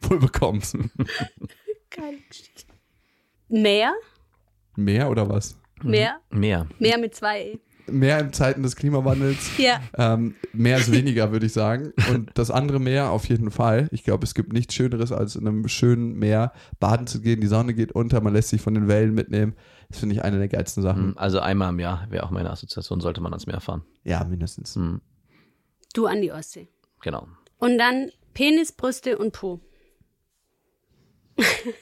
Wohl 0.01 0.19
bekommst. 0.19 0.77
Geschichte. 1.91 2.65
Meer? 3.49 3.95
Mehr 4.75 5.09
oder 5.09 5.29
was? 5.29 5.57
Meer? 5.83 6.21
Mehr. 6.31 6.67
Meer 6.81 6.99
mit 6.99 7.15
zwei 7.15 7.43
E. 7.43 7.59
Mehr 7.89 8.19
in 8.21 8.33
Zeiten 8.33 8.63
des 8.63 8.77
Klimawandels. 8.77 9.51
Ja. 9.59 9.81
Ähm, 9.97 10.35
mehr 10.53 10.79
ist 10.79 10.91
weniger, 10.93 11.33
würde 11.33 11.47
ich 11.47 11.53
sagen. 11.53 11.93
Und 12.11 12.31
das 12.35 12.51
andere 12.51 12.81
Meer 12.81 13.11
auf 13.11 13.29
jeden 13.29 13.51
Fall. 13.51 13.89
Ich 13.93 14.05
glaube, 14.05 14.25
es 14.25 14.35
gibt 14.35 14.53
nichts 14.53 14.75
Schöneres, 14.75 15.13
als 15.13 15.37
in 15.37 15.47
einem 15.47 15.69
schönen 15.69 16.15
Meer 16.19 16.53
baden 16.81 17.07
zu 17.07 17.21
gehen. 17.21 17.41
Die 17.41 17.47
Sonne 17.47 17.75
geht 17.75 17.93
unter, 17.93 18.21
man 18.21 18.33
lässt 18.33 18.49
sich 18.51 18.61
von 18.61 18.75
den 18.75 18.89
Wellen 18.89 19.15
mitnehmen. 19.15 19.55
Das 19.89 20.01
finde 20.01 20.15
ich 20.15 20.23
eine 20.25 20.39
der 20.39 20.49
geilsten 20.49 20.83
Sachen. 20.83 21.17
Also 21.17 21.39
einmal 21.41 21.71
im 21.71 21.79
Jahr 21.79 22.07
wäre 22.11 22.25
auch 22.25 22.31
meine 22.31 22.51
Assoziation, 22.51 23.01
sollte 23.01 23.21
man 23.21 23.33
ans 23.33 23.47
Meer 23.47 23.61
fahren. 23.61 23.83
Ja, 24.05 24.25
mindestens. 24.25 24.75
Hm, 24.75 25.01
Du 25.95 26.07
an 26.07 26.21
die 26.21 26.33
Ostsee. 26.33 26.69
Genau. 27.03 27.27
Und 27.59 27.79
dann 27.79 28.11
Penis, 28.35 28.73
Brüste 28.73 29.17
und 29.17 29.33
Po. 29.33 29.61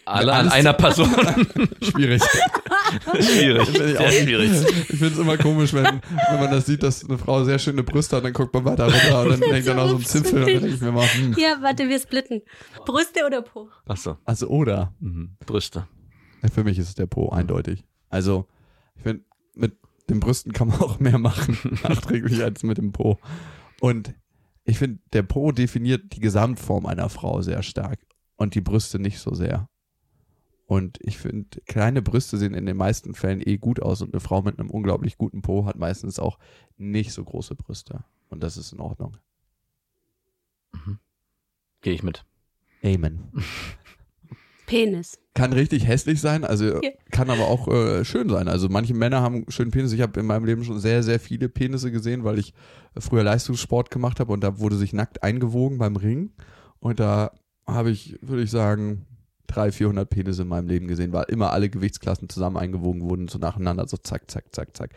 Alle 0.04 0.32
an 0.32 0.48
einer 0.48 0.72
Person. 0.72 1.08
Schwierig. 1.80 2.22
schwierig. 3.20 3.68
Auch 3.68 4.08
Sehr 4.08 4.10
schwierig. 4.10 4.50
Ich 4.88 4.98
finde 4.98 5.06
es 5.06 5.18
immer 5.18 5.36
komisch, 5.36 5.72
wenn, 5.72 5.84
wenn 5.84 6.40
man 6.40 6.50
das 6.50 6.66
sieht, 6.66 6.82
dass 6.82 7.04
eine 7.04 7.18
Frau 7.18 7.44
sehr 7.44 7.58
schöne 7.58 7.82
Brüste 7.82 8.16
hat, 8.16 8.24
dann 8.24 8.32
guckt 8.32 8.52
man 8.52 8.64
weiter 8.64 8.86
runter 8.86 9.22
und 9.22 9.42
dann 9.42 9.50
hängt 9.50 9.66
da 9.66 9.74
noch 9.74 9.88
so 9.88 9.96
ein 9.96 10.04
Zipfel 10.04 10.40
und 10.40 10.46
dann 10.46 10.60
denke 10.60 10.74
ich 10.74 10.80
mir 10.80 10.92
mal, 10.92 11.06
hm. 11.06 11.36
Ja, 11.38 11.58
warte, 11.60 11.88
wir 11.88 11.98
splitten. 11.98 12.42
Brüste 12.84 13.24
oder 13.26 13.42
Po? 13.42 13.68
Achso. 13.86 14.18
Also 14.24 14.48
oder. 14.48 14.92
Mhm. 15.00 15.36
Brüste. 15.46 15.86
Ja, 16.42 16.48
Für 16.48 16.64
mich 16.64 16.78
ist 16.78 16.88
es 16.88 16.94
der 16.94 17.06
Po, 17.06 17.30
eindeutig. 17.30 17.84
Also, 18.10 18.46
ich 18.96 19.02
finde, 19.02 19.24
mit 19.54 19.76
den 20.10 20.20
Brüsten 20.20 20.52
kann 20.52 20.68
man 20.68 20.80
auch 20.80 20.98
mehr 20.98 21.18
machen, 21.18 21.58
nachträglich, 21.82 22.42
als 22.42 22.62
mit 22.62 22.78
dem 22.78 22.92
Po. 22.92 23.18
Und 23.80 24.14
ich 24.64 24.78
finde, 24.78 25.00
der 25.12 25.22
Po 25.22 25.52
definiert 25.52 26.14
die 26.14 26.20
Gesamtform 26.20 26.86
einer 26.86 27.08
Frau 27.08 27.40
sehr 27.42 27.62
stark 27.62 27.98
und 28.36 28.54
die 28.54 28.60
Brüste 28.60 28.98
nicht 28.98 29.18
so 29.18 29.34
sehr. 29.34 29.68
Und 30.66 30.98
ich 31.02 31.18
finde, 31.18 31.60
kleine 31.66 32.00
Brüste 32.00 32.38
sehen 32.38 32.54
in 32.54 32.64
den 32.66 32.76
meisten 32.76 33.14
Fällen 33.14 33.42
eh 33.46 33.58
gut 33.58 33.80
aus 33.82 34.00
und 34.00 34.14
eine 34.14 34.20
Frau 34.20 34.40
mit 34.42 34.58
einem 34.58 34.70
unglaublich 34.70 35.18
guten 35.18 35.42
Po 35.42 35.66
hat 35.66 35.76
meistens 35.76 36.18
auch 36.18 36.38
nicht 36.78 37.12
so 37.12 37.22
große 37.22 37.54
Brüste. 37.54 38.04
Und 38.30 38.42
das 38.42 38.56
ist 38.56 38.72
in 38.72 38.80
Ordnung. 38.80 39.16
Gehe 41.82 41.92
ich 41.92 42.02
mit. 42.02 42.24
Amen. 42.82 43.30
Penis. 44.66 45.18
Kann 45.34 45.52
richtig 45.52 45.86
hässlich 45.86 46.20
sein, 46.20 46.44
also 46.44 46.82
Ja. 46.82 46.90
kann 47.10 47.28
aber 47.28 47.46
auch 47.48 47.68
äh, 47.68 48.04
schön 48.04 48.30
sein. 48.30 48.48
Also 48.48 48.68
manche 48.70 48.94
Männer 48.94 49.20
haben 49.20 49.34
einen 49.36 49.50
schönen 49.50 49.70
Penis. 49.70 49.92
Ich 49.92 50.00
habe 50.00 50.18
in 50.18 50.26
meinem 50.26 50.46
Leben 50.46 50.64
schon 50.64 50.78
sehr, 50.80 51.02
sehr 51.02 51.20
viele 51.20 51.50
Penisse 51.50 51.92
gesehen, 51.92 52.24
weil 52.24 52.38
ich 52.38 52.54
früher 52.98 53.22
Leistungssport 53.24 53.90
gemacht 53.90 54.20
habe 54.20 54.32
und 54.32 54.42
da 54.42 54.58
wurde 54.58 54.76
sich 54.76 54.94
nackt 54.94 55.22
eingewogen 55.22 55.76
beim 55.76 55.96
Ring. 55.96 56.32
Und 56.80 57.00
da 57.00 57.32
habe 57.66 57.90
ich, 57.90 58.18
würde 58.20 58.42
ich 58.42 58.50
sagen, 58.50 59.06
300, 59.48 59.74
400 59.74 60.10
Penisse 60.10 60.42
in 60.42 60.48
meinem 60.48 60.68
Leben 60.68 60.88
gesehen, 60.88 61.12
weil 61.12 61.24
immer 61.28 61.52
alle 61.52 61.68
Gewichtsklassen 61.68 62.28
zusammen 62.28 62.56
eingewogen 62.56 63.02
wurden, 63.02 63.28
so 63.28 63.38
nacheinander, 63.38 63.86
so 63.86 63.96
zack, 63.96 64.30
zack, 64.30 64.46
zack, 64.54 64.76
zack. 64.76 64.90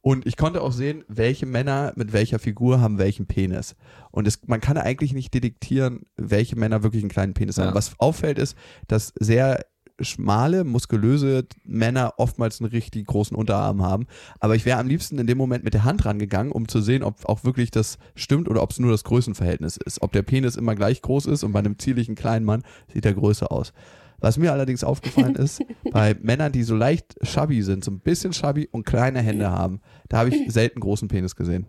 Und 0.00 0.26
ich 0.26 0.36
konnte 0.36 0.62
auch 0.62 0.72
sehen, 0.72 1.04
welche 1.08 1.46
Männer 1.46 1.92
mit 1.96 2.12
welcher 2.12 2.38
Figur 2.38 2.80
haben 2.80 2.98
welchen 2.98 3.26
Penis. 3.26 3.76
Und 4.10 4.26
es, 4.26 4.40
man 4.46 4.60
kann 4.60 4.78
eigentlich 4.78 5.12
nicht 5.12 5.34
detektieren, 5.34 6.06
welche 6.16 6.56
Männer 6.56 6.82
wirklich 6.82 7.02
einen 7.02 7.10
kleinen 7.10 7.34
Penis 7.34 7.56
Ja. 7.56 7.66
haben. 7.66 7.74
Was 7.74 7.92
auffällt 7.98 8.38
ist, 8.38 8.56
dass 8.88 9.12
sehr 9.20 9.64
schmale, 10.00 10.64
muskulöse 10.64 11.46
Männer 11.64 12.14
oftmals 12.16 12.60
einen 12.60 12.70
richtig 12.70 13.06
großen 13.06 13.36
Unterarm 13.36 13.82
haben. 13.82 14.06
Aber 14.38 14.56
ich 14.56 14.64
wäre 14.64 14.78
am 14.78 14.88
liebsten 14.88 15.18
in 15.18 15.26
dem 15.26 15.38
Moment 15.38 15.64
mit 15.64 15.74
der 15.74 15.84
Hand 15.84 16.04
rangegangen, 16.04 16.52
um 16.52 16.68
zu 16.68 16.80
sehen, 16.80 17.02
ob 17.02 17.24
auch 17.26 17.44
wirklich 17.44 17.70
das 17.70 17.98
stimmt 18.14 18.48
oder 18.48 18.62
ob 18.62 18.70
es 18.70 18.78
nur 18.78 18.90
das 18.90 19.04
Größenverhältnis 19.04 19.76
ist. 19.76 20.02
Ob 20.02 20.12
der 20.12 20.22
Penis 20.22 20.56
immer 20.56 20.74
gleich 20.74 21.02
groß 21.02 21.26
ist 21.26 21.44
und 21.44 21.52
bei 21.52 21.58
einem 21.58 21.78
zierlichen 21.78 22.14
kleinen 22.14 22.44
Mann 22.44 22.62
sieht 22.92 23.04
er 23.06 23.14
größer 23.14 23.50
aus. 23.50 23.72
Was 24.20 24.36
mir 24.36 24.52
allerdings 24.52 24.84
aufgefallen 24.84 25.34
ist, 25.34 25.62
bei 25.92 26.14
Männern, 26.20 26.52
die 26.52 26.62
so 26.62 26.76
leicht 26.76 27.16
chubby 27.24 27.62
sind, 27.62 27.84
so 27.84 27.90
ein 27.90 28.00
bisschen 28.00 28.32
chubby 28.32 28.68
und 28.70 28.84
kleine 28.84 29.20
Hände 29.20 29.50
haben, 29.50 29.80
da 30.08 30.18
habe 30.18 30.28
ich 30.28 30.52
selten 30.52 30.80
großen 30.80 31.08
Penis 31.08 31.36
gesehen. 31.36 31.66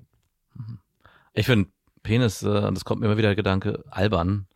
Ich 1.34 1.46
finde 1.46 1.70
Penis, 2.04 2.44
äh, 2.44 2.48
und 2.48 2.76
das 2.76 2.84
kommt 2.86 3.02
mir 3.02 3.08
immer 3.08 3.18
wieder 3.18 3.30
der 3.30 3.36
Gedanke, 3.36 3.84
albern. 3.90 4.48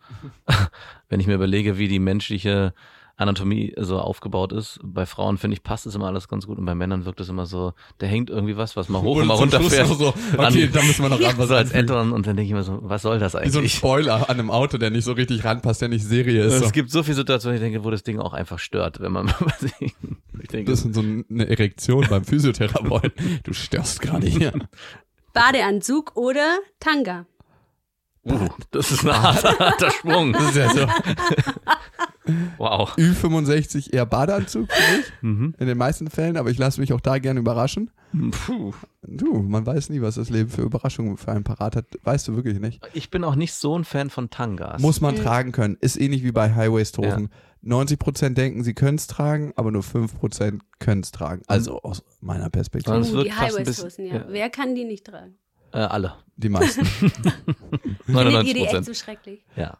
Wenn 1.09 1.19
ich 1.19 1.27
mir 1.27 1.35
überlege, 1.35 1.77
wie 1.77 1.87
die 1.87 1.99
menschliche 1.99 2.73
Anatomie 3.17 3.73
so 3.77 3.97
aufgebaut 3.99 4.51
ist. 4.51 4.79
Bei 4.83 5.05
Frauen, 5.05 5.37
finde 5.37 5.55
ich, 5.55 5.63
passt 5.63 5.85
es 5.85 5.95
immer 5.95 6.07
alles 6.07 6.27
ganz 6.27 6.45
gut 6.47 6.57
und 6.57 6.65
bei 6.65 6.75
Männern 6.75 7.05
wirkt 7.05 7.19
es 7.21 7.29
immer 7.29 7.45
so, 7.45 7.73
da 7.99 8.07
hängt 8.07 8.29
irgendwie 8.29 8.57
was, 8.57 8.75
was 8.75 8.89
mal 8.89 9.01
hoch 9.01 9.17
und 9.17 9.27
mal 9.27 9.35
runterfährt. 9.35 9.87
so, 9.87 10.07
okay, 10.09 10.65
An- 10.65 10.69
da 10.73 10.81
müssen 10.83 11.01
wir 11.03 11.09
noch 11.09 11.21
ran 11.23 11.37
was 11.37 11.47
so 11.47 11.55
als. 11.55 11.73
Add-on 11.73 12.11
und 12.11 12.27
dann 12.27 12.35
denke 12.35 12.47
ich 12.49 12.53
mir 12.53 12.63
so, 12.63 12.79
was 12.81 13.01
soll 13.03 13.19
das 13.19 13.33
Wie 13.33 13.37
so 13.49 13.59
ein 13.59 13.63
eigentlich? 13.63 13.73
Spoiler 13.75 14.29
an 14.29 14.39
einem 14.39 14.51
Auto, 14.51 14.77
der 14.77 14.89
nicht 14.89 15.05
so 15.05 15.13
richtig 15.13 15.45
ranpasst, 15.45 15.81
der 15.81 15.87
nicht 15.89 16.03
Serie 16.05 16.43
ist. 16.43 16.61
es 16.61 16.71
gibt 16.73 16.91
so 16.91 17.03
viele 17.03 17.15
Situationen, 17.15 17.55
ich 17.55 17.61
denke, 17.63 17.83
wo 17.85 17.89
das 17.89 18.03
Ding 18.03 18.19
auch 18.19 18.33
einfach 18.33 18.59
stört, 18.59 18.99
wenn 18.99 19.13
man 19.13 19.33
ich 20.41 20.47
denke, 20.49 20.71
Das 20.71 20.83
ist 20.83 20.93
so 20.93 21.01
eine 21.01 21.47
Erektion 21.49 22.05
beim 22.09 22.25
Physiotherapeuten. 22.25 23.13
Du 23.43 23.53
störst 23.53 24.01
gerade 24.01 24.27
hier. 24.27 24.51
Badeanzug 25.33 26.15
oder 26.15 26.57
Tanga? 26.79 27.25
Uh, 28.25 28.49
das 28.71 28.91
ist 28.91 29.05
ein 29.05 29.13
harter, 29.21 29.57
harter 29.59 29.91
Sprung. 29.91 30.33
Das 30.33 30.49
ist 30.49 30.55
ja 30.55 30.69
so. 30.69 30.87
Wow. 32.57 32.95
Ü65 32.97 33.93
eher 33.93 34.05
Badeanzug 34.07 34.67
für 34.71 34.97
mich, 34.97 35.05
Mhm. 35.21 35.53
in 35.59 35.67
den 35.67 35.77
meisten 35.77 36.09
Fällen, 36.09 36.37
aber 36.37 36.49
ich 36.49 36.57
lasse 36.57 36.81
mich 36.81 36.91
auch 36.91 37.01
da 37.01 37.19
gerne 37.19 37.39
überraschen. 37.39 37.91
Puh. 38.31 38.73
Du, 39.03 39.43
man 39.43 39.65
weiß 39.65 39.89
nie, 39.89 40.01
was 40.01 40.15
das 40.15 40.29
Leben 40.31 40.49
für 40.49 40.63
Überraschungen 40.63 41.17
für 41.17 41.31
einen 41.31 41.43
parat 41.43 41.75
hat. 41.75 41.85
Weißt 42.03 42.27
du 42.27 42.35
wirklich 42.35 42.59
nicht. 42.59 42.81
Ich 42.93 43.11
bin 43.11 43.23
auch 43.23 43.35
nicht 43.35 43.53
so 43.53 43.77
ein 43.77 43.83
Fan 43.83 44.09
von 44.09 44.29
Tangas. 44.31 44.81
Muss 44.81 45.01
man 45.01 45.15
tragen 45.15 45.51
können. 45.51 45.77
Ist 45.79 45.97
ähnlich 45.99 46.23
wie 46.23 46.31
bei 46.31 46.53
Highwaist-Hosen. 46.55 47.29
90% 47.63 48.29
denken, 48.35 48.63
sie 48.63 48.73
können 48.73 48.97
es 48.97 49.07
tragen, 49.07 49.51
aber 49.55 49.71
nur 49.71 49.81
5% 49.83 50.59
können 50.79 51.01
es 51.01 51.11
tragen. 51.11 51.41
Also 51.47 51.81
aus 51.81 52.03
meiner 52.21 52.49
Perspektive. 52.49 52.97
Uh, 52.99 53.13
wird 53.13 53.25
die 53.25 53.33
Highwaist-Hosen, 53.33 54.05
ja. 54.05 54.15
ja. 54.15 54.25
Wer 54.29 54.49
kann 54.49 54.73
die 54.75 54.85
nicht 54.85 55.05
tragen? 55.05 55.35
Äh, 55.75 55.79
alle. 55.79 56.15
Die 56.37 56.49
meisten. 56.49 56.85
Findet 56.85 57.33
ihr 58.07 58.13
99 58.13 58.53
die 58.53 58.59
echt 58.59 58.67
Prozent. 58.67 58.85
so 58.85 58.93
schrecklich? 58.93 59.45
Ja. 59.55 59.77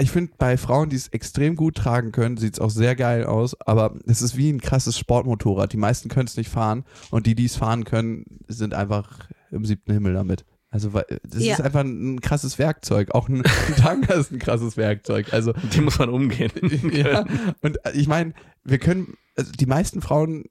ich 0.00 0.10
finde, 0.10 0.32
bei 0.38 0.56
Frauen, 0.56 0.88
die 0.90 0.96
es 0.96 1.08
extrem 1.08 1.54
gut 1.56 1.74
tragen 1.76 2.12
können, 2.12 2.36
sieht 2.36 2.54
es 2.54 2.60
auch 2.60 2.70
sehr 2.70 2.94
geil 2.96 3.24
aus, 3.24 3.60
aber 3.60 3.94
es 4.06 4.22
ist 4.22 4.36
wie 4.36 4.50
ein 4.50 4.60
krasses 4.60 4.98
Sportmotorrad. 4.98 5.72
Die 5.72 5.76
meisten 5.76 6.08
können 6.08 6.26
es 6.26 6.36
nicht 6.36 6.48
fahren 6.50 6.84
und 7.10 7.26
die, 7.26 7.34
die 7.34 7.44
es 7.46 7.56
fahren 7.56 7.84
können, 7.84 8.24
sind 8.48 8.74
einfach 8.74 9.28
im 9.50 9.64
siebten 9.64 9.92
Himmel 9.92 10.14
damit. 10.14 10.44
Also 10.70 10.90
das 10.90 11.42
Ja. 11.42 11.54
ist 11.54 11.60
einfach 11.62 11.80
ein 11.80 12.20
krasses 12.20 12.58
Werkzeug. 12.58 13.14
Auch 13.14 13.28
ein, 13.28 13.42
Tanga 13.78 14.14
ist 14.14 14.30
ein 14.32 14.38
krasses 14.38 14.76
Werkzeug. 14.76 15.32
Also 15.32 15.52
Mit 15.62 15.74
dem 15.76 15.84
muss 15.84 15.98
man 15.98 16.10
umgehen. 16.10 16.52
ja, 16.92 17.24
und 17.62 17.78
ich 17.94 18.06
meine, 18.06 18.34
wir 18.64 18.78
können, 18.78 19.14
also 19.36 19.50
die 19.52 19.64
meisten 19.66 20.02
Frauen, 20.02 20.44
äh, 20.44 20.48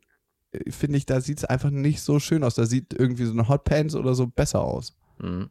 finde 0.70 0.98
ich, 0.98 1.06
da 1.06 1.22
sieht 1.22 1.40
es 1.40 1.46
einfach 1.46 1.70
nicht 1.70 2.02
so 2.02 2.20
schön 2.20 2.44
aus. 2.44 2.56
Da 2.56 2.66
sieht 2.66 2.94
irgendwie 2.94 3.26
so 3.26 3.34
eine 3.34 3.48
Hotpants 3.50 3.96
oder 3.96 4.16
so 4.16 4.28
besser 4.28 4.62
aus. 4.62 4.96
Mhm. 5.20 5.50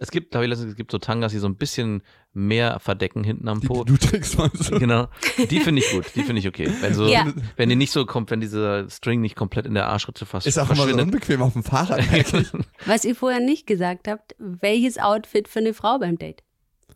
Es 0.00 0.10
gibt, 0.10 0.34
habe 0.34 0.44
ich 0.44 0.48
letztens, 0.50 0.70
es 0.72 0.76
gibt 0.76 0.90
so 0.90 0.98
Tangas, 0.98 1.30
die 1.30 1.38
so 1.38 1.46
ein 1.46 1.54
bisschen 1.54 2.02
mehr 2.32 2.80
verdecken 2.80 3.22
hinten 3.22 3.46
am 3.46 3.60
Po. 3.60 3.84
die 3.84 3.92
du 3.92 3.96
trägst, 3.96 4.36
meinst 4.38 4.68
du? 4.72 4.78
Genau. 4.80 5.06
Die 5.50 5.60
finde 5.60 5.82
ich 5.82 5.90
gut. 5.92 6.06
Die 6.16 6.24
finde 6.24 6.40
ich 6.40 6.48
okay. 6.48 6.68
Wenn 6.80 6.94
so, 6.94 7.06
Ja. 7.06 7.32
wenn 7.56 7.68
die 7.68 7.76
nicht 7.76 7.92
so 7.92 8.04
kommt, 8.04 8.32
wenn 8.32 8.40
dieser 8.40 8.90
String 8.90 9.20
nicht 9.20 9.36
komplett 9.36 9.66
in 9.66 9.74
der 9.74 9.86
Arschritze 9.86 10.26
fast 10.26 10.48
Ist 10.48 10.58
auch 10.58 10.68
immer 10.68 10.88
so 10.88 10.96
unbequem 10.96 11.42
auf 11.42 11.52
dem 11.52 11.62
Fahrrad. 11.62 12.04
merke 12.10 12.38
ich. 12.40 12.48
Was 12.86 13.04
ihr 13.04 13.14
vorher 13.14 13.38
nicht 13.38 13.68
gesagt 13.68 14.08
habt, 14.08 14.34
welches 14.38 14.98
Outfit 14.98 15.46
für 15.46 15.60
eine 15.60 15.74
Frau 15.74 16.00
beim 16.00 16.18
Date? 16.18 16.42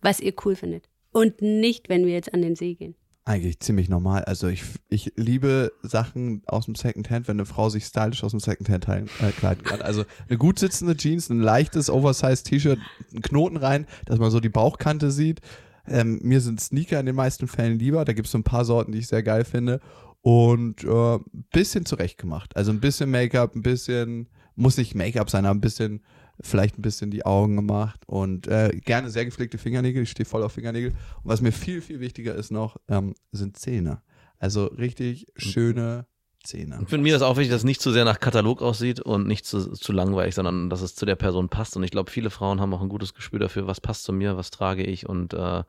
Was 0.03 0.19
ihr 0.19 0.33
cool 0.45 0.57
findet. 0.57 0.89
Und 1.13 1.41
nicht, 1.41 1.89
wenn 1.89 2.05
wir 2.05 2.13
jetzt 2.15 2.35
an 2.35 2.43
den 2.43 2.57
See 2.57 2.75
gehen. 2.75 2.97
Eigentlich 3.29 3.61
ziemlich 3.61 3.91
normal. 3.91 4.25
Also 4.25 4.49
ich, 4.49 4.65
ich 4.89 5.13
liebe 5.17 5.71
Sachen 5.83 6.41
aus 6.47 6.65
dem 6.65 6.75
Secondhand, 6.75 7.29
wenn 7.29 7.37
eine 7.37 7.45
Frau 7.45 7.69
sich 7.69 7.85
stylisch 7.85 8.25
aus 8.25 8.31
dem 8.31 8.41
Secondhand 8.41 8.85
teilen- 8.85 9.11
äh, 9.21 9.33
kleiden 9.33 9.65
kann. 9.65 9.83
Also 9.83 10.05
eine 10.29 10.39
gut 10.39 10.59
sitzende 10.59 10.97
Jeans, 10.97 11.29
ein 11.29 11.41
leichtes 11.41 11.91
Oversized 11.91 12.47
T-Shirt, 12.47 12.79
einen 13.13 13.21
Knoten 13.21 13.59
rein, 13.59 13.87
dass 14.07 14.19
man 14.19 14.31
so 14.31 14.41
die 14.41 14.49
Bauchkante 14.49 15.11
sieht. 15.11 15.43
Ähm, 15.87 16.21
mir 16.23 16.41
sind 16.41 16.59
Sneaker 16.59 16.99
in 17.01 17.05
den 17.05 17.17
meisten 17.17 17.49
Fällen 17.49 17.79
lieber. 17.79 18.07
Da 18.07 18.15
gibt 18.15 18.29
es 18.29 18.33
so 18.33 18.39
ein 18.39 18.45
paar 18.45 18.65
Sorten, 18.65 18.93
die 18.93 18.99
ich 19.01 19.09
sehr 19.09 19.23
geil 19.23 19.45
finde. 19.45 19.81
Und 20.23 20.85
äh, 20.85 21.17
ein 21.17 21.45
bisschen 21.53 21.85
zurechtgemacht. 21.85 22.57
Also 22.57 22.73
ein 22.73 22.81
bisschen 22.81 23.11
Make-up, 23.11 23.55
ein 23.55 23.63
bisschen, 23.63 24.29
muss 24.55 24.79
nicht 24.79 24.95
Make-up 24.95 25.29
sein, 25.29 25.45
aber 25.45 25.55
ein 25.55 25.61
bisschen, 25.61 26.03
vielleicht 26.41 26.79
ein 26.79 26.83
bisschen 26.83 27.11
die 27.11 27.25
Augen 27.27 27.57
gemacht 27.57 28.03
und 28.07 28.47
äh, 28.47 28.71
gerne 28.85 29.11
sehr 29.11 29.25
gepflegte 29.25 29.59
Fingernägel. 29.59 30.03
Ich 30.03 30.11
stehe 30.11 30.27
voll 30.27 30.43
auf 30.43 30.53
Fingernägel. 30.53 30.91
Und 30.91 31.25
was 31.25 31.41
mir 31.41 31.53
viel, 31.53 31.81
viel 31.81 32.01
wichtiger 32.01 32.35
ist 32.35 32.51
noch, 32.51 32.77
ähm, 32.89 33.15
sind 33.33 33.57
Zähne. 33.57 34.03
Also 34.39 34.67
richtig 34.67 35.27
schöne 35.37 36.07
Zähne. 36.45 36.79
Ich 36.83 36.89
finde 36.89 37.03
mir 37.03 37.13
das 37.13 37.23
auch 37.23 37.37
wichtig, 37.37 37.51
dass 37.51 37.63
es 37.63 37.65
nicht 37.65 37.81
zu 37.81 37.91
sehr 37.91 38.05
nach 38.05 38.21
Katalog 38.21 38.63
aussieht 38.63 39.01
und 39.01 39.27
nicht 39.27 39.45
zu, 39.45 39.73
zu 39.73 39.93
langweilig, 39.93 40.35
sondern 40.35 40.71
dass 40.71 40.83
es 40.83 40.95
zu 40.95 41.05
der 41.07 41.17
Person 41.17 41.49
passt. 41.49 41.77
Und 41.77 41.83
ich 41.83 41.91
glaube, 41.91 42.11
viele 42.11 42.31
Frauen 42.31 42.61
haben 42.61 42.73
auch 42.73 42.83
ein 42.83 42.89
gutes 42.89 43.15
Gespür 43.15 43.41
dafür, 43.41 43.67
was 43.67 43.81
passt 43.81 44.05
zu 44.05 44.13
mir, 44.13 44.37
was 44.37 44.51
trage 44.51 44.85
ich 44.85 45.09
und 45.09 45.35
äh, 45.35 45.65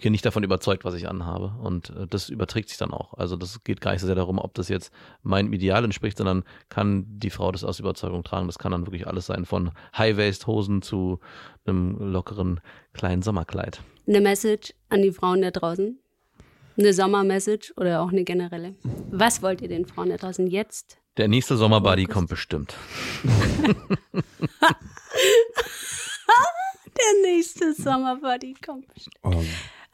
bin 0.00 0.12
nicht 0.12 0.24
davon 0.24 0.42
überzeugt, 0.42 0.84
was 0.84 0.94
ich 0.94 1.08
anhabe. 1.08 1.54
Und 1.60 1.90
äh, 1.90 2.06
das 2.08 2.28
überträgt 2.28 2.68
sich 2.68 2.78
dann 2.78 2.92
auch. 2.92 3.14
Also 3.14 3.36
das 3.36 3.62
geht 3.64 3.80
gar 3.80 3.92
nicht 3.92 4.00
so 4.00 4.06
sehr 4.06 4.16
darum, 4.16 4.38
ob 4.38 4.54
das 4.54 4.68
jetzt 4.68 4.92
meinem 5.22 5.52
Ideal 5.52 5.84
entspricht, 5.84 6.18
sondern 6.18 6.44
kann 6.68 7.04
die 7.08 7.30
Frau 7.30 7.52
das 7.52 7.64
aus 7.64 7.80
Überzeugung 7.80 8.24
tragen. 8.24 8.46
Das 8.46 8.58
kann 8.58 8.72
dann 8.72 8.86
wirklich 8.86 9.06
alles 9.06 9.26
sein, 9.26 9.44
von 9.44 9.70
High-Waist-Hosen 9.96 10.82
zu 10.82 11.20
einem 11.66 11.96
lockeren 11.98 12.60
kleinen 12.92 13.22
Sommerkleid. 13.22 13.80
Eine 14.06 14.20
Message 14.20 14.74
an 14.88 15.02
die 15.02 15.12
Frauen 15.12 15.42
da 15.42 15.50
draußen. 15.50 15.98
Eine 16.78 16.92
Sommermessage 16.94 17.72
oder 17.76 18.02
auch 18.02 18.10
eine 18.10 18.22
generelle. 18.22 18.74
Was 19.10 19.42
wollt 19.42 19.60
ihr 19.62 19.68
den 19.68 19.84
Frauen 19.84 20.10
da 20.10 20.16
draußen 20.16 20.46
jetzt? 20.46 20.98
Der 21.16 21.26
nächste 21.26 21.56
Sommerbody 21.56 22.04
kommt 22.04 22.28
bestimmt. 22.28 22.76
Der 26.98 27.30
nächste 27.30 27.74
Sommerbody 27.74 28.54
kommt. 28.64 28.86
Ähm, 29.24 29.46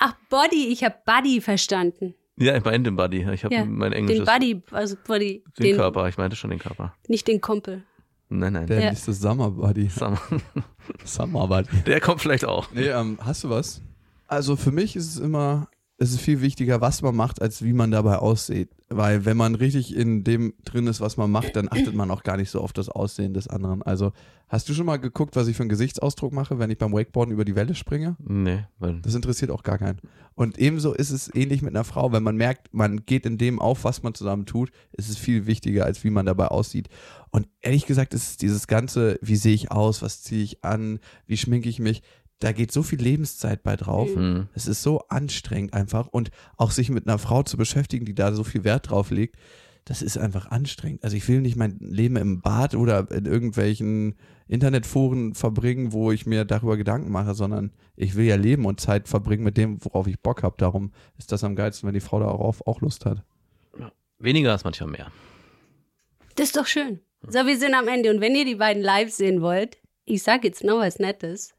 Ach, 0.06 0.14
Body, 0.28 0.68
ich 0.68 0.84
habe 0.84 0.96
Buddy 1.06 1.40
verstanden. 1.40 2.14
Ja, 2.36 2.56
ich 2.56 2.64
meine 2.64 2.82
den 2.84 2.96
Body. 2.96 3.26
Ich 3.32 3.44
habe 3.44 3.54
Ja, 3.54 3.64
mein 3.64 3.92
Den 3.92 4.00
englisches. 4.00 4.26
Buddy, 4.26 4.62
also 4.70 4.96
Body. 5.06 5.42
den, 5.58 5.76
Körper, 5.76 6.08
ich 6.08 6.18
meinte 6.18 6.36
schon 6.36 6.50
den 6.50 6.58
Körper. 6.58 6.94
Nicht 7.08 7.26
den 7.28 7.40
Kumpel. 7.40 7.84
Nein, 8.28 8.52
nein. 8.54 8.66
der 8.66 8.80
Ja. 8.80 8.90
nächste 8.90 9.12
Summer 9.12 9.50
Buddy. 9.50 9.88
Summer. 9.88 10.20
Summer 11.04 11.46
Buddy. 11.46 11.68
Der 11.86 12.00
kommt 12.00 12.20
vielleicht 12.20 12.44
auch. 12.44 12.70
Nee, 12.72 12.88
ähm, 12.88 13.18
hast 13.22 13.44
du 13.44 13.50
was? 13.50 13.80
Also 14.26 14.56
für 14.56 14.72
mich 14.72 14.96
ist 14.96 15.06
es 15.06 15.18
immer, 15.18 15.68
es 16.04 16.12
ist 16.12 16.20
viel 16.20 16.42
wichtiger, 16.42 16.82
was 16.82 17.00
man 17.00 17.16
macht, 17.16 17.40
als 17.40 17.62
wie 17.62 17.72
man 17.72 17.90
dabei 17.90 18.16
aussieht. 18.16 18.68
Weil 18.90 19.24
wenn 19.24 19.38
man 19.38 19.54
richtig 19.54 19.96
in 19.96 20.22
dem 20.22 20.52
drin 20.64 20.86
ist, 20.86 21.00
was 21.00 21.16
man 21.16 21.30
macht, 21.30 21.56
dann 21.56 21.68
achtet 21.70 21.94
man 21.94 22.10
auch 22.10 22.22
gar 22.22 22.36
nicht 22.36 22.50
so 22.50 22.60
auf 22.60 22.74
das 22.74 22.90
Aussehen 22.90 23.32
des 23.32 23.48
anderen. 23.48 23.82
Also 23.82 24.12
hast 24.48 24.68
du 24.68 24.74
schon 24.74 24.84
mal 24.84 24.98
geguckt, 24.98 25.34
was 25.34 25.48
ich 25.48 25.56
für 25.56 25.62
einen 25.62 25.70
Gesichtsausdruck 25.70 26.32
mache, 26.32 26.58
wenn 26.58 26.70
ich 26.70 26.76
beim 26.76 26.92
Wakeboarden 26.92 27.32
über 27.32 27.46
die 27.46 27.56
Welle 27.56 27.74
springe? 27.74 28.16
Nee, 28.18 28.64
weil 28.78 29.00
Das 29.00 29.14
interessiert 29.14 29.50
auch 29.50 29.62
gar 29.62 29.78
keinen. 29.78 29.98
Und 30.34 30.58
ebenso 30.58 30.92
ist 30.92 31.10
es 31.10 31.34
ähnlich 31.34 31.62
mit 31.62 31.74
einer 31.74 31.84
Frau, 31.84 32.12
wenn 32.12 32.22
man 32.22 32.36
merkt, 32.36 32.74
man 32.74 33.06
geht 33.06 33.24
in 33.24 33.38
dem 33.38 33.58
auf, 33.58 33.84
was 33.84 34.02
man 34.02 34.14
zusammen 34.14 34.44
tut, 34.44 34.72
ist 34.92 35.08
es 35.08 35.16
viel 35.16 35.46
wichtiger, 35.46 35.86
als 35.86 36.04
wie 36.04 36.10
man 36.10 36.26
dabei 36.26 36.48
aussieht. 36.48 36.88
Und 37.30 37.48
ehrlich 37.62 37.86
gesagt 37.86 38.12
ist 38.12 38.28
es 38.28 38.36
dieses 38.36 38.66
ganze, 38.66 39.18
wie 39.22 39.36
sehe 39.36 39.54
ich 39.54 39.70
aus, 39.70 40.02
was 40.02 40.22
ziehe 40.22 40.44
ich 40.44 40.64
an, 40.64 40.98
wie 41.26 41.38
schminke 41.38 41.68
ich 41.68 41.78
mich, 41.78 42.02
da 42.44 42.52
geht 42.52 42.72
so 42.72 42.82
viel 42.82 43.00
Lebenszeit 43.00 43.62
bei 43.62 43.74
drauf. 43.74 44.14
hm, 44.14 44.48
Es 44.54 44.66
ist 44.66 44.82
so 44.82 45.00
anstrengend 45.08 45.72
einfach 45.72 46.08
und 46.08 46.30
auch 46.58 46.72
sich 46.72 46.90
mit 46.90 47.08
einer 47.08 47.18
Frau 47.18 47.42
zu 47.42 47.56
beschäftigen, 47.56 48.04
die 48.04 48.14
da 48.14 48.34
so 48.34 48.44
viel 48.44 48.64
Wert 48.64 48.90
drauf 48.90 49.10
legt, 49.10 49.36
das 49.86 50.02
ist 50.02 50.18
einfach 50.18 50.50
anstrengend. 50.50 51.04
Also 51.04 51.16
ich 51.16 51.26
will 51.26 51.40
nicht 51.40 51.56
mein 51.56 51.78
Leben 51.80 52.16
im 52.16 52.42
Bad 52.42 52.74
oder 52.74 53.10
in 53.10 53.24
irgendwelchen 53.24 54.14
Internetforen 54.46 55.34
verbringen, 55.34 55.92
wo 55.92 56.12
ich 56.12 56.26
mir 56.26 56.44
darüber 56.44 56.76
Gedanken 56.76 57.10
mache, 57.10 57.34
sondern 57.34 57.72
ich 57.96 58.14
will 58.14 58.26
ja 58.26 58.36
leben 58.36 58.66
und 58.66 58.78
Zeit 58.78 59.08
verbringen 59.08 59.44
mit 59.44 59.56
dem, 59.56 59.82
worauf 59.82 60.06
ich 60.06 60.20
Bock 60.20 60.42
habe. 60.42 60.56
Darum 60.58 60.92
ist 61.16 61.32
das 61.32 61.44
am 61.44 61.56
geilsten, 61.56 61.86
wenn 61.86 61.94
die 61.94 62.00
Frau 62.00 62.20
darauf 62.20 62.66
auch 62.66 62.82
Lust 62.82 63.06
hat. 63.06 63.22
weniger 64.18 64.54
ist 64.54 64.64
manchmal 64.64 64.90
mehr. 64.90 65.10
Das 66.36 66.48
ist 66.48 66.56
doch 66.56 66.66
schön. 66.66 67.00
So, 67.26 67.46
wir 67.46 67.58
sind 67.58 67.74
am 67.74 67.88
Ende. 67.88 68.10
Und 68.10 68.20
wenn 68.20 68.34
ihr 68.34 68.44
die 68.44 68.56
beiden 68.56 68.82
live 68.82 69.10
sehen 69.10 69.40
wollt, 69.40 69.78
ich 70.04 70.22
sag 70.22 70.44
jetzt 70.44 70.62
noch 70.62 70.80
was 70.80 70.98
Nettes. 70.98 71.54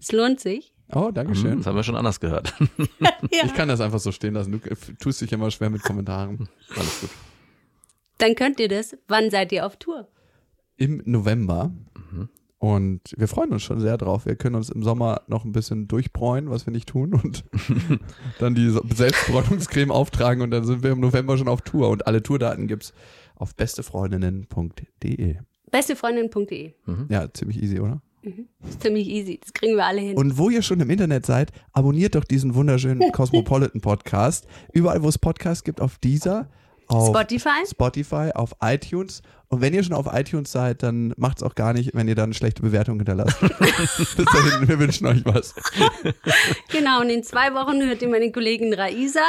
Es 0.00 0.12
lohnt 0.12 0.40
sich. 0.40 0.74
Oh, 0.92 1.06
Hm, 1.08 1.14
Dankeschön. 1.14 1.56
Das 1.58 1.66
haben 1.66 1.76
wir 1.76 1.82
schon 1.84 1.96
anders 1.96 2.20
gehört. 2.20 2.52
Ja. 2.98 3.10
Ich 3.44 3.54
kann 3.54 3.68
das 3.68 3.80
einfach 3.80 4.00
so 4.00 4.10
stehen 4.12 4.34
lassen. 4.34 4.52
Du 4.52 4.58
tust 4.98 5.20
dich 5.20 5.32
immer 5.32 5.50
schwer 5.50 5.70
mit 5.70 5.82
Kommentaren. 5.82 6.48
Alles 6.76 7.00
gut. 7.00 7.10
Dann 8.18 8.34
könnt 8.34 8.58
ihr 8.60 8.68
das. 8.68 8.96
Wann 9.08 9.30
seid 9.30 9.52
ihr 9.52 9.64
auf 9.66 9.76
Tour? 9.76 10.08
im 10.76 11.02
November. 11.04 11.70
Und 12.58 13.00
wir 13.16 13.28
freuen 13.28 13.52
uns 13.52 13.62
schon 13.62 13.80
sehr 13.80 13.96
drauf. 13.98 14.24
Wir 14.26 14.34
können 14.36 14.54
uns 14.54 14.68
im 14.70 14.82
Sommer 14.82 15.22
noch 15.28 15.44
ein 15.44 15.52
bisschen 15.52 15.88
durchbräuen, 15.88 16.48
was 16.50 16.66
wir 16.66 16.72
nicht 16.72 16.88
tun, 16.88 17.12
und 17.14 17.44
dann 18.38 18.54
die 18.54 18.70
Selbstbräunungscreme 18.94 19.90
auftragen 19.90 20.42
und 20.42 20.50
dann 20.50 20.64
sind 20.64 20.82
wir 20.82 20.90
im 20.92 21.00
November 21.00 21.36
schon 21.38 21.48
auf 21.48 21.60
Tour. 21.62 21.88
Und 21.90 22.06
alle 22.06 22.22
Tourdaten 22.22 22.66
gibt's 22.66 22.92
auf 23.34 23.54
bestefreundinnen.de. 23.56 25.36
Bestefreundin.de. 25.70 26.72
Ja, 27.08 27.32
ziemlich 27.32 27.62
easy, 27.62 27.78
oder? 27.80 28.02
Ist 28.22 28.82
ziemlich 28.82 29.08
easy. 29.08 29.38
Das 29.40 29.52
kriegen 29.52 29.76
wir 29.76 29.86
alle 29.86 30.00
hin. 30.00 30.16
Und 30.16 30.36
wo 30.36 30.50
ihr 30.50 30.62
schon 30.62 30.80
im 30.80 30.90
Internet 30.90 31.24
seid, 31.24 31.52
abonniert 31.72 32.14
doch 32.14 32.24
diesen 32.24 32.54
wunderschönen 32.54 33.00
Cosmopolitan 33.12 33.80
Podcast. 33.80 34.46
Überall, 34.72 35.02
wo 35.02 35.08
es 35.08 35.18
Podcasts 35.18 35.64
gibt, 35.64 35.80
auf 35.80 35.98
dieser, 35.98 36.48
auf 36.88 37.08
Spotify? 37.08 37.64
Spotify, 37.68 38.30
auf 38.34 38.54
iTunes. 38.62 39.22
Und 39.48 39.60
wenn 39.60 39.74
ihr 39.74 39.82
schon 39.82 39.94
auf 39.94 40.06
iTunes 40.12 40.52
seid, 40.52 40.82
dann 40.82 41.14
macht's 41.16 41.42
auch 41.42 41.54
gar 41.54 41.72
nicht, 41.72 41.94
wenn 41.94 42.08
ihr 42.08 42.14
dann 42.14 42.24
eine 42.24 42.34
schlechte 42.34 42.62
Bewertung 42.62 42.98
hinterlasst. 42.98 43.40
Bis 43.58 44.14
dahin, 44.14 44.68
wir 44.68 44.78
wünschen 44.78 45.06
euch 45.06 45.24
was. 45.24 45.54
Genau, 46.70 47.00
und 47.00 47.10
in 47.10 47.22
zwei 47.22 47.54
Wochen 47.54 47.80
hört 47.82 48.02
ihr 48.02 48.08
meine 48.08 48.30
Kollegin 48.32 48.74
Raisa 48.74 49.20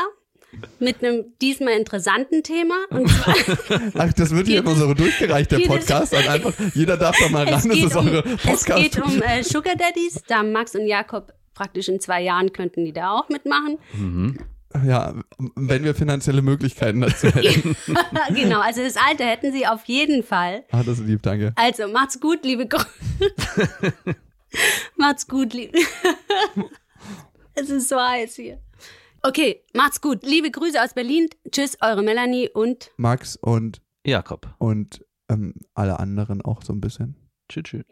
mit 0.79 1.03
einem 1.03 1.25
diesmal 1.41 1.73
interessanten 1.73 2.43
Thema. 2.43 2.75
Ach, 3.97 4.13
das 4.13 4.31
wird 4.31 4.47
hier 4.47 4.59
immer 4.59 4.75
so 4.75 4.93
durchgereicht, 4.93 5.51
der 5.51 5.59
Podcast. 5.59 6.13
Und 6.13 6.27
einfach, 6.27 6.53
jeder 6.73 6.97
darf 6.97 7.17
da 7.19 7.29
mal 7.29 7.47
ran, 7.47 7.53
es, 7.57 7.63
das 7.63 7.73
geht 7.73 7.85
ist 7.85 7.95
um, 7.95 8.07
eure 8.09 8.23
es 8.51 8.65
geht 8.65 8.91
Podcast. 8.95 9.15
um 9.15 9.21
äh, 9.21 9.43
Sugar 9.43 9.75
Daddies. 9.75 10.21
Da 10.27 10.43
Max 10.43 10.75
und 10.75 10.87
Jakob 10.87 11.33
praktisch 11.53 11.89
in 11.89 11.99
zwei 11.99 12.21
Jahren 12.21 12.51
könnten 12.53 12.85
die 12.85 12.93
da 12.93 13.11
auch 13.11 13.29
mitmachen. 13.29 13.77
Ja, 14.85 15.13
wenn 15.55 15.83
wir 15.83 15.93
finanzielle 15.93 16.41
Möglichkeiten 16.41 17.01
dazu 17.01 17.27
hätten. 17.27 17.75
genau, 18.33 18.61
also 18.61 18.81
das 18.81 18.95
Alter 18.95 19.25
hätten 19.25 19.51
sie 19.51 19.67
auf 19.67 19.83
jeden 19.85 20.23
Fall. 20.23 20.63
Ah, 20.71 20.81
das 20.83 20.99
ist 20.99 21.07
lieb, 21.07 21.21
danke. 21.21 21.51
Also 21.55 21.87
macht's 21.89 22.19
gut, 22.19 22.45
liebe 22.45 22.67
Grüße. 22.67 22.87
Macht's 24.95 25.27
gut, 25.27 25.53
lieb. 25.53 25.75
es 27.53 27.69
ist 27.69 27.89
so 27.89 27.99
heiß 27.99 28.35
hier. 28.35 28.59
Okay, 29.23 29.61
macht's 29.73 30.01
gut. 30.01 30.23
Liebe 30.23 30.49
Grüße 30.49 30.81
aus 30.81 30.93
Berlin. 30.95 31.29
Tschüss, 31.51 31.77
eure 31.81 32.01
Melanie 32.01 32.49
und 32.49 32.89
Max 32.97 33.35
und, 33.35 33.79
Jakob. 34.03 34.47
und 34.57 35.05
ähm, 35.29 35.53
alle 35.75 35.99
anderen 35.99 36.41
auch 36.41 36.63
so 36.63 36.73
ein 36.73 36.81
bisschen. 36.81 37.15
Tschüss, 37.47 37.63
tschüss. 37.63 37.85